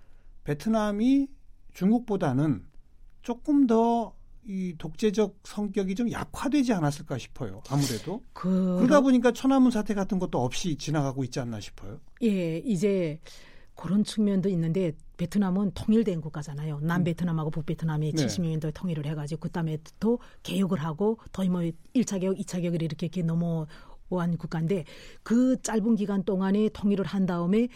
베트남이 0.43 1.27
중국보다는 1.73 2.65
조금 3.21 3.67
더 3.67 4.17
이 4.49 4.75
독재적 4.77 5.39
성격이 5.43 5.93
좀 5.95 6.09
약화되지 6.09 6.71
않았을까 6.71 7.17
싶어요. 7.17 7.61
아무래도 7.69 8.23
그, 8.31 8.77
그러다 8.77 9.01
보니까 9.01 9.33
천안문 9.33 9.71
사태 9.71 9.93
같은 9.93 10.19
것도 10.19 10.41
없이 10.41 10.77
지나가고 10.77 11.25
있지 11.25 11.41
않나 11.41 11.59
싶어요. 11.59 11.99
예, 12.23 12.57
이제 12.59 13.19
그런 13.77 14.03
측면도 14.03 14.49
있는데 14.49 14.91
베트남은 15.17 15.71
통일된 15.73 16.19
국가잖아요. 16.19 16.79
남베트남하고 16.81 17.51
북베트남이 17.51 18.09
음. 18.09 18.15
네. 18.15 18.25
70년도에 18.25 18.73
통일을 18.73 19.05
해가지고 19.05 19.39
그다음에 19.41 19.77
또 19.99 20.19
개혁을 20.43 20.79
하고 20.79 21.19
더이 21.31 21.47
뭐 21.47 21.61
1차 21.95 22.19
개혁, 22.19 22.37
2차 22.37 22.61
개혁을 22.61 22.81
이렇게 22.81 23.05
이렇게 23.05 23.21
넘어온 23.21 23.67
국가인데 24.37 24.83
그 25.23 25.61
짧은 25.61 25.95
기간 25.95 26.23
동안에 26.23 26.69
통일을 26.69 27.05
한 27.05 27.27
다음에 27.27 27.67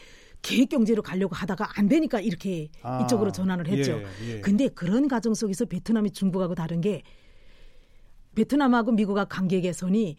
계획 0.42 0.70
경제로 0.70 1.04
가려고 1.04 1.36
하다가 1.36 1.80
안 1.80 1.88
되니까 1.88 2.20
이렇게 2.20 2.70
아, 2.82 3.04
이쪽으로 3.04 3.32
전환을 3.32 3.68
했죠. 3.68 4.02
예, 4.24 4.38
예. 4.38 4.42
근데 4.42 4.70
그런 4.70 5.08
과정 5.08 5.36
속에서 5.36 5.66
베트남이 5.66 6.12
중국하고 6.12 6.56
다른 6.56 6.82
게 6.82 7.04
베트남하고 8.34 8.92
미국과 8.94 9.26
관계 9.26 9.62
개선이 9.62 10.18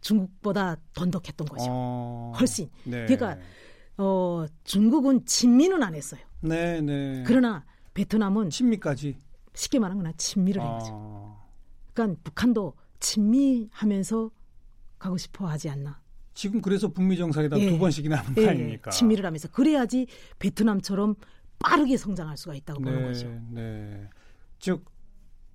중국보다 0.00 0.76
돈독했던 0.94 1.46
거죠. 1.46 1.66
어, 1.68 2.32
훨씬. 2.38 2.70
네. 2.84 3.04
그러니까 3.04 3.36
어, 4.00 4.46
중국은 4.64 5.26
친미는 5.26 5.82
안 5.82 5.94
했어요. 5.94 6.20
네, 6.40 6.80
네. 6.80 7.22
그러나 7.26 7.64
베트남은 7.92 8.48
친미까지. 8.48 9.18
쉽게 9.54 9.78
말하면 9.78 10.04
그냥 10.04 10.14
친미를 10.16 10.62
한 10.62 10.78
거죠. 10.78 10.92
아, 10.94 11.44
그러니까 11.92 12.20
북한도 12.24 12.74
친미하면서 12.98 14.30
가고 14.98 15.18
싶어 15.18 15.46
하지 15.46 15.68
않나. 15.68 16.00
지금 16.32 16.62
그래서 16.62 16.88
북미 16.88 17.16
정상회담 17.18 17.58
예. 17.60 17.68
두 17.70 17.78
번씩이나 17.78 18.16
하는 18.16 18.34
거 18.34 18.42
예, 18.42 18.48
아닙니까? 18.48 18.90
친미를 18.90 19.26
하면서 19.26 19.48
그래야지 19.48 20.06
베트남처럼 20.38 21.16
빠르게 21.58 21.98
성장할 21.98 22.38
수가 22.38 22.54
있다고 22.54 22.80
보는 22.80 23.02
거죠. 23.04 23.28
네. 23.50 24.08
즉 24.58 24.84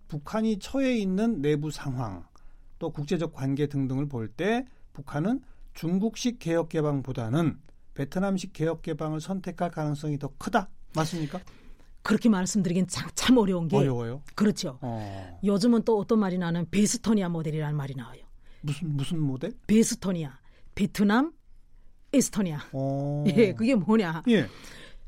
북한이 0.08 0.60
처해 0.60 0.96
있는 0.98 1.42
내부 1.42 1.72
상황, 1.72 2.24
또 2.78 2.92
국제적 2.92 3.34
관계 3.34 3.66
등등을 3.66 4.08
볼 4.08 4.28
때 4.28 4.68
북한은 4.94 5.42
중국식 5.74 6.38
개혁 6.38 6.70
개방보다는 6.70 7.60
베트남식 7.96 8.54
개혁 8.54 8.82
개방을 8.84 9.20
선택할 9.20 9.72
가능성이 9.72 10.20
더 10.20 10.30
크다. 10.38 10.70
맞습니까? 10.96 11.40
그렇게 12.04 12.30
말씀드리긴 12.30 12.88
참, 12.88 13.10
참 13.16 13.38
어려운 13.38 13.68
게 13.68 13.76
어려워요. 13.76 14.22
그렇죠. 14.36 14.78
어. 14.82 15.40
요즘은 15.44 15.84
또 15.84 15.98
어떤 15.98 16.20
말이 16.20 16.38
나는 16.38 16.70
베스토니아 16.70 17.30
모델이라는 17.30 17.76
말이 17.76 17.96
나와요. 17.96 18.22
무슨 18.62 18.96
무슨 18.96 19.20
모델? 19.20 19.54
베스토니아, 19.66 20.40
베트남, 20.76 21.34
에스토니아. 22.14 22.60
어. 22.74 23.24
예, 23.36 23.54
그게 23.54 23.74
뭐냐? 23.76 24.22
예. 24.30 24.48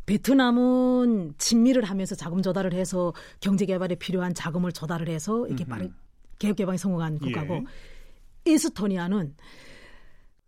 베트남은 0.05 1.35
친미를 1.37 1.83
하면서 1.83 2.15
자금 2.15 2.41
조달을 2.41 2.73
해서 2.73 3.13
경제 3.41 3.65
개발에 3.65 3.95
필요한 3.95 4.33
자금을 4.33 4.71
조달을 4.71 5.09
해서 5.09 5.45
이렇게. 5.47 5.65
빠르 5.65 5.89
개혁 6.39 6.55
개방에 6.55 6.77
성공한 6.77 7.19
국가고 7.19 7.65
예. 8.47 8.53
에스토니아는 8.53 9.35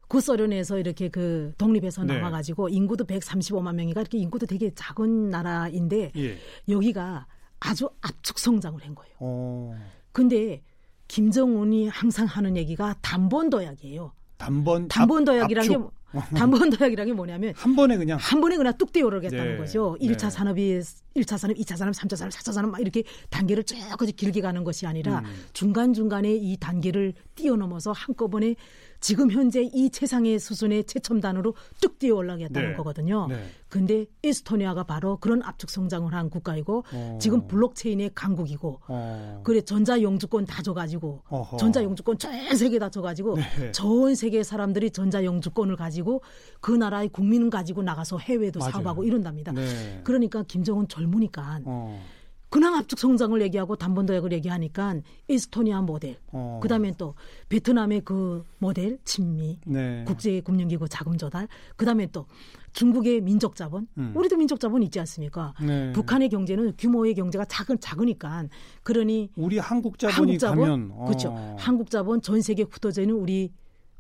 구소련에서 0.10 0.80
이렇게 0.80 1.08
그 1.08 1.54
독립해서 1.58 2.04
네. 2.04 2.18
나와가지고 2.18 2.70
인구도 2.70 3.06
135만 3.06 3.76
명이가 3.76 4.02
이렇게 4.02 4.18
인구도 4.18 4.46
되게 4.46 4.72
작은 4.76 5.30
나라인데 5.30 6.12
예. 6.18 6.38
여기가 6.68 7.28
아주 7.62 7.90
압축 8.02 8.40
성장을 8.40 8.84
한 8.84 8.96
거예요. 8.96 9.16
어. 9.20 9.76
근데 10.12 10.62
김정은이 11.08 11.88
항상 11.90 12.26
하는 12.26 12.58
얘기가 12.58 12.96
단번 13.02 13.50
도약이에요. 13.50 14.12
단번 14.38 14.88
단번 14.88 15.22
압- 15.22 15.26
도약이란 15.26 15.68
게 15.68 15.76
압축. 15.76 15.94
뭐- 16.12 16.24
단번 16.34 16.72
도약이란 16.72 17.06
게 17.06 17.14
뭐냐면 17.14 17.54
한 17.56 17.76
번에 17.76 17.96
그냥 17.96 18.18
한 18.20 18.42
번에 18.42 18.58
그냥 18.58 18.76
뚝 18.80 18.92
떼어오르겠다는 18.92 19.52
네, 19.52 19.58
거죠. 19.58 19.96
네. 20.02 20.08
1차 20.08 20.32
산업이 20.32 20.80
1차 21.16 21.38
산업, 21.38 21.56
2차 21.56 21.78
산업, 21.78 21.92
3차 21.94 22.16
산업, 22.16 22.32
4차 22.34 22.52
산업 22.52 22.72
막 22.72 22.82
이렇게 22.82 23.04
단계를 23.30 23.64
쭉 23.64 23.76
길게 24.16 24.42
가는 24.42 24.64
것이 24.64 24.88
아니라 24.88 25.20
음. 25.20 25.26
중간중간에 25.54 26.34
이 26.36 26.58
단계를 26.58 27.14
뛰어넘어서 27.36 27.92
한꺼번에 27.92 28.56
지금 29.00 29.32
현재 29.32 29.62
이 29.62 29.90
최상의 29.90 30.40
수준의 30.40 30.86
최첨단으로 30.86 31.56
뚝 31.82 32.00
뛰어 32.00 32.16
올라가겠다는 32.16 32.70
네. 32.72 32.76
거거든요. 32.76 33.28
네. 33.28 33.44
근데 33.70 34.06
에스토니아가 34.24 34.84
바로 34.84 35.18
그런 35.18 35.42
압축 35.44 35.70
성장을 35.70 36.12
한 36.14 36.30
국가이고 36.30 36.84
어. 36.92 37.18
지금 37.22 37.48
블록체인의 37.48 38.12
강국이고 38.16 38.80
어. 38.88 39.42
그래 39.44 39.62
전자 39.62 40.02
영주권 40.02 40.46
다 40.46 40.62
줘가지고 40.62 41.22
어허. 41.30 41.58
전자 41.58 41.84
영주권 41.84 42.18
전 42.18 42.56
세계 42.56 42.80
다 42.80 42.90
줘가지고 42.90 43.36
네. 43.36 43.72
전 43.72 44.16
세계 44.16 44.44
사람들이 44.44 44.92
전자 44.92 45.24
영주권을 45.24 45.76
가지고 45.76 46.22
그 46.60 46.72
나라의 46.72 47.10
국민을 47.10 47.50
가지고 47.50 47.84
나가서 47.84 48.18
해외도 48.18 48.60
맞아요. 48.60 48.72
사업하고 48.72 49.04
이런답니다. 49.04 49.52
네. 49.52 50.02
그러니까 50.04 50.44
김정은 50.44 50.88
젊으니까 50.88 51.62
어. 51.66 52.02
근황 52.50 52.76
압축 52.76 52.98
성장을 52.98 53.40
얘기하고 53.44 53.76
단번도약을 53.76 54.32
얘기하니까 54.34 54.96
에스토니아 55.30 55.82
모델, 55.82 56.18
어. 56.32 56.60
그다음에 56.62 56.94
또 56.98 57.14
베트남의 57.50 58.02
그 58.02 58.44
모델 58.58 58.98
친미, 59.06 59.60
네. 59.66 60.04
국제 60.06 60.42
금융기구 60.42 60.90
자금 60.90 61.18
조달, 61.18 61.48
그다음에 61.76 62.08
또 62.08 62.26
중국의 62.74 63.22
민족 63.22 63.56
자본, 63.56 63.88
음. 63.98 64.14
우리도 64.16 64.38
민족 64.38 64.60
자본 64.60 64.82
있지 64.84 65.00
않습니까? 65.00 65.54
네. 65.62 65.92
북한의 65.94 66.30
경제는 66.30 66.74
규모의 66.78 67.14
경제가 67.14 67.46
작은 67.46 67.80
작으니까 67.80 68.46
그러니 68.84 69.30
우리 69.36 69.60
한국 69.60 70.00
자본이 70.00 70.16
한국 70.16 70.40
자본 70.40 70.60
가면 70.60 70.92
어. 70.94 71.06
그렇죠. 71.06 71.56
한국 71.60 71.90
자본 71.90 72.22
전 72.22 72.42
세계 72.42 72.64
흩어져 72.64 73.02
있는 73.02 73.16
우리 73.16 73.52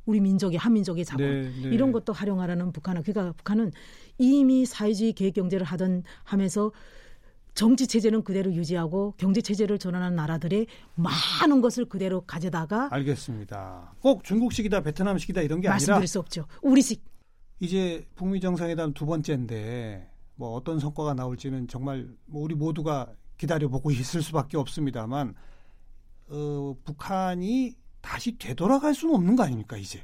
우리 0.05 0.19
민족의 0.19 0.57
한민족의 0.57 1.05
자본 1.05 1.25
네, 1.25 1.51
네. 1.61 1.69
이런 1.69 1.91
것도 1.91 2.13
활용하라는 2.13 2.71
북한은 2.71 3.03
그러니까 3.03 3.31
북한은 3.33 3.71
이미 4.17 4.65
사회주의 4.65 5.13
계획 5.13 5.35
경제를 5.35 5.65
하던 5.67 6.03
하면서 6.23 6.71
정치 7.59 7.87
체제는 7.87 8.23
그대로 8.23 8.53
유지하고 8.53 9.15
경제 9.17 9.41
체제를 9.41 9.79
전환한 9.79 10.15
나라들의 10.15 10.65
많은 10.95 11.59
것을 11.59 11.83
그대로 11.83 12.21
가져다가 12.21 12.87
알겠습니다. 12.89 13.95
꼭 13.99 14.23
중국식이다 14.23 14.81
베트남식이다 14.81 15.41
이런 15.41 15.59
게 15.59 15.67
말씀드릴 15.67 15.95
아니라 15.95 16.07
수 16.07 16.19
없죠. 16.19 16.45
우리식 16.61 17.03
이제 17.59 18.07
북미 18.15 18.39
정상회담 18.39 18.93
두 18.93 19.05
번째인데 19.05 20.09
뭐 20.35 20.51
어떤 20.55 20.79
성과가 20.79 21.15
나올지는 21.15 21.67
정말 21.67 22.07
뭐 22.27 22.43
우리 22.43 22.55
모두가 22.55 23.11
기다려보고 23.37 23.91
있을 23.91 24.21
수밖에 24.21 24.55
없습니다만 24.55 25.35
어, 26.29 26.77
북한이 26.85 27.75
다시 27.99 28.37
되돌아갈 28.37 28.95
수는 28.95 29.15
없는 29.15 29.35
거 29.35 29.43
아닙니까 29.43 29.75
이제 29.75 30.01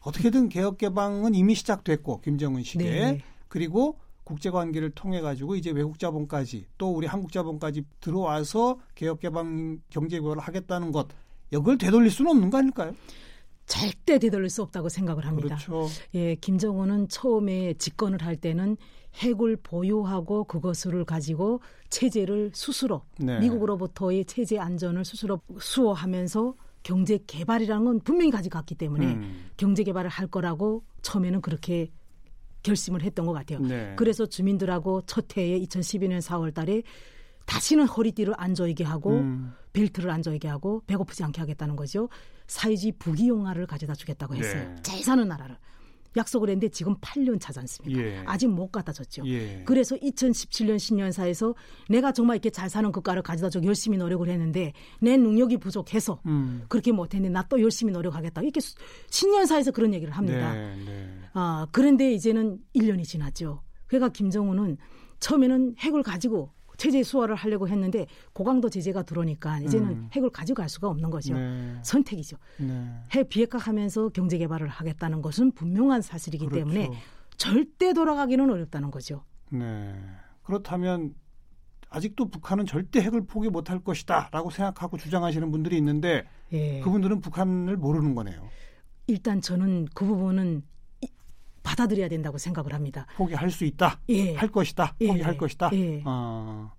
어떻게든 0.00 0.48
개혁 0.48 0.78
개방은 0.78 1.36
이미 1.36 1.54
시작됐고 1.54 2.22
김정은 2.22 2.64
시기에 2.64 3.12
네. 3.12 3.24
그리고 3.46 4.00
국제 4.28 4.50
관계를 4.50 4.90
통해 4.90 5.22
가지고 5.22 5.56
이제 5.56 5.70
외국 5.70 5.98
자본까지 5.98 6.66
또 6.76 6.90
우리 6.92 7.06
한국 7.06 7.32
자본까지 7.32 7.82
들어와서 7.98 8.78
개혁 8.94 9.20
개방 9.20 9.80
경제 9.88 10.20
개혁을 10.20 10.38
하겠다는 10.38 10.92
것 10.92 11.08
이걸 11.50 11.78
되돌릴 11.78 12.10
수는 12.10 12.32
없는 12.32 12.50
거 12.50 12.58
아닐까요? 12.58 12.94
절대 13.64 14.18
되돌릴 14.18 14.50
수 14.50 14.60
없다고 14.60 14.90
생각을 14.90 15.24
합니다. 15.24 15.56
그렇죠. 15.56 15.88
예, 16.12 16.34
김정은은 16.34 17.08
처음에 17.08 17.72
집권을 17.78 18.22
할 18.22 18.36
때는 18.36 18.76
핵을 19.14 19.56
보유하고 19.62 20.44
그것을 20.44 21.06
가지고 21.06 21.62
체제를 21.88 22.50
스스로 22.52 23.00
네. 23.18 23.38
미국으로부터의 23.40 24.26
체제 24.26 24.58
안전을 24.58 25.06
스스로 25.06 25.40
수호하면서 25.58 26.54
경제 26.82 27.18
개발이라는 27.26 27.84
건 27.86 28.00
분명히 28.00 28.30
가져갔기 28.30 28.74
때문에 28.74 29.06
음. 29.06 29.46
경제 29.56 29.84
개발을 29.84 30.10
할 30.10 30.26
거라고 30.26 30.84
처음에는 31.00 31.40
그렇게 31.40 31.90
결심을 32.62 33.02
했던 33.02 33.26
것 33.26 33.32
같아요. 33.32 33.60
네. 33.60 33.94
그래서 33.96 34.26
주민들하고 34.26 35.02
첫 35.06 35.36
해에 35.36 35.58
2012년 35.60 36.20
4월 36.20 36.52
달에 36.52 36.82
다시는 37.46 37.86
허리띠를 37.86 38.34
안 38.36 38.54
조이게 38.54 38.84
하고 38.84 39.12
음. 39.12 39.54
벨트를 39.72 40.10
안 40.10 40.22
조이게 40.22 40.48
하고 40.48 40.82
배고프지 40.86 41.24
않게 41.24 41.40
하겠다는 41.40 41.76
거죠. 41.76 42.08
사회주의 42.46 42.92
부귀영화를 42.98 43.66
가져다 43.66 43.94
주겠다고 43.94 44.34
했어요. 44.34 44.68
네. 44.68 44.82
잘 44.82 45.02
사는 45.02 45.26
나라를. 45.26 45.56
약속을 46.16 46.48
했는데 46.48 46.68
지금 46.68 46.96
8년 46.98 47.38
차지 47.40 47.58
않습니까? 47.60 48.00
예. 48.00 48.22
아직 48.26 48.48
못 48.48 48.70
갖다 48.72 48.92
줬죠. 48.92 49.22
예. 49.26 49.62
그래서 49.64 49.94
2017년 49.96 50.78
신년사에서 50.78 51.54
내가 51.88 52.12
정말 52.12 52.36
이렇게 52.36 52.50
잘 52.50 52.68
사는 52.70 52.90
국가를 52.90 53.22
가져다 53.22 53.50
주고 53.50 53.66
열심히 53.66 53.98
노력을 53.98 54.26
했는데 54.28 54.72
내 55.00 55.16
능력이 55.16 55.58
부족해서 55.58 56.20
음. 56.26 56.64
그렇게 56.68 56.92
못했는데 56.92 57.32
나 57.32 57.48
또 57.48 57.60
열심히 57.62 57.92
노력하겠다. 57.92 58.42
이렇게 58.42 58.60
수- 58.60 58.74
신년사에서 59.10 59.70
그런 59.70 59.94
얘기를 59.94 60.12
합니다. 60.12 60.52
네, 60.52 60.76
네. 60.84 61.08
아, 61.32 61.66
그런데 61.72 62.12
이제는 62.12 62.58
1년이 62.76 63.04
지났죠. 63.04 63.62
그러니까 63.86 64.10
김정은은 64.12 64.76
처음에는 65.20 65.76
핵을 65.78 66.02
가지고 66.02 66.52
체제 66.78 67.02
수화를 67.02 67.34
하려고 67.34 67.68
했는데 67.68 68.06
고강도 68.32 68.70
제재가 68.70 69.02
들어오니까 69.02 69.58
이제는 69.60 69.88
음. 69.88 70.08
핵을 70.12 70.30
가져갈 70.30 70.68
수가 70.68 70.88
없는 70.88 71.10
거죠. 71.10 71.34
네. 71.34 71.76
선택이죠. 71.82 72.38
네. 72.60 72.88
핵 73.10 73.28
비핵화하면서 73.28 74.10
경제 74.10 74.38
개발을 74.38 74.68
하겠다는 74.68 75.20
것은 75.20 75.52
분명한 75.52 76.00
사실이기 76.02 76.46
그렇죠. 76.46 76.60
때문에 76.64 76.90
절대 77.36 77.92
돌아가기는 77.92 78.48
어렵다는 78.48 78.90
거죠. 78.92 79.24
네. 79.50 79.92
그렇다면 80.44 81.14
아직도 81.90 82.28
북한은 82.30 82.64
절대 82.66 83.00
핵을 83.00 83.26
포기 83.26 83.48
못할 83.50 83.80
것이다라고 83.80 84.50
생각하고 84.50 84.96
주장하시는 84.98 85.50
분들이 85.50 85.76
있는데 85.78 86.26
예. 86.52 86.80
그분들은 86.80 87.20
북한을 87.20 87.76
모르는 87.76 88.14
거네요. 88.14 88.48
일단 89.08 89.40
저는 89.40 89.86
그 89.94 90.04
부분은 90.04 90.58
이- 90.58 90.62
받아들여야 91.62 92.08
된다고 92.08 92.38
생각을 92.38 92.72
합니다. 92.72 93.06
포기할 93.16 93.50
수 93.50 93.64
있다. 93.64 94.00
예. 94.08 94.34
할 94.34 94.48
것이다. 94.48 94.94
예. 95.00 95.08
포기할 95.08 95.36
것이다. 95.36 95.70
예. 95.72 96.02
어, 96.04 96.72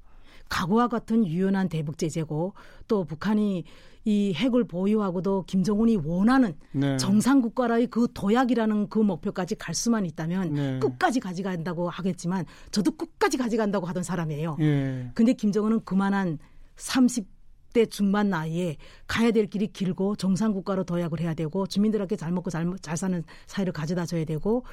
과거와 0.49 0.87
같은 0.87 1.25
유연한 1.25 1.69
대북 1.69 1.97
제재고 1.97 2.53
또 2.87 3.05
북한이 3.05 3.63
이 4.05 4.33
핵을 4.33 4.63
보유하고도 4.63 5.43
김정은이 5.43 5.97
원하는 5.97 6.55
네. 6.71 6.97
정상 6.97 7.41
국가라의 7.41 7.87
그 7.87 8.07
도약이라는 8.13 8.89
그 8.89 8.99
목표까지 8.99 9.55
갈 9.55 9.75
수만 9.75 10.05
있다면 10.05 10.53
네. 10.53 10.79
끝까지 10.79 11.19
가져간다고 11.19 11.89
하겠지만 11.89 12.45
저도 12.71 12.91
끝까지 12.91 13.37
가져간다고 13.37 13.85
하던 13.87 14.03
사람이에요. 14.03 14.57
예. 14.61 15.11
근데 15.13 15.33
김정은은 15.33 15.83
그만한 15.83 16.39
30 16.77 17.27
대 17.73 17.85
중반 17.85 18.29
나이에 18.29 18.77
가야 19.07 19.31
될 19.31 19.47
길이 19.47 19.67
길고 19.67 20.15
정상 20.15 20.53
국가로 20.53 20.83
도약을 20.83 21.19
해야 21.19 21.33
되고 21.33 21.67
주민들에게 21.67 22.15
잘 22.15 22.31
먹고 22.31 22.49
잘, 22.49 22.67
잘 22.81 22.97
사는 22.97 23.23
사회를 23.47 23.73
가져다 23.73 24.05
줘야 24.05 24.25
되고 24.25 24.63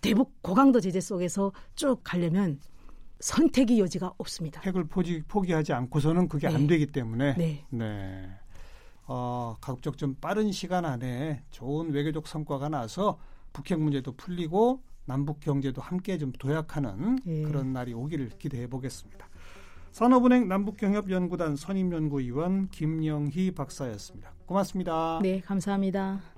대북 0.00 0.42
고강도 0.42 0.80
제재 0.80 1.00
속에서 1.00 1.52
쭉 1.74 2.00
가려면 2.04 2.60
선택의 3.20 3.80
여지가 3.80 4.12
없습니다. 4.18 4.60
핵을 4.64 4.84
포기, 4.84 5.22
포기하지 5.22 5.72
않고서는 5.72 6.28
그게 6.28 6.46
안 6.46 6.62
네. 6.62 6.66
되기 6.66 6.86
때문에 6.86 7.34
네. 7.36 7.64
네. 7.70 8.30
어, 9.06 9.56
가급적 9.60 9.96
좀 9.96 10.14
빠른 10.20 10.52
시간 10.52 10.84
안에 10.84 11.42
좋은 11.50 11.90
외교적 11.90 12.26
성과가 12.26 12.68
나서 12.68 13.18
북핵 13.52 13.80
문제도 13.80 14.12
풀리고 14.12 14.82
남북 15.06 15.40
경제도 15.40 15.80
함께 15.82 16.18
좀 16.18 16.32
도약하는 16.32 17.18
예. 17.26 17.42
그런 17.42 17.72
날이 17.72 17.92
오기를 17.92 18.30
기대해 18.38 18.66
보겠습니다. 18.66 19.28
산업은행 19.94 20.48
남북경협연구단 20.48 21.54
선임연구위원 21.54 22.68
김영희 22.70 23.52
박사였습니다. 23.52 24.32
고맙습니다. 24.44 25.20
네, 25.22 25.40
감사합니다. 25.40 26.33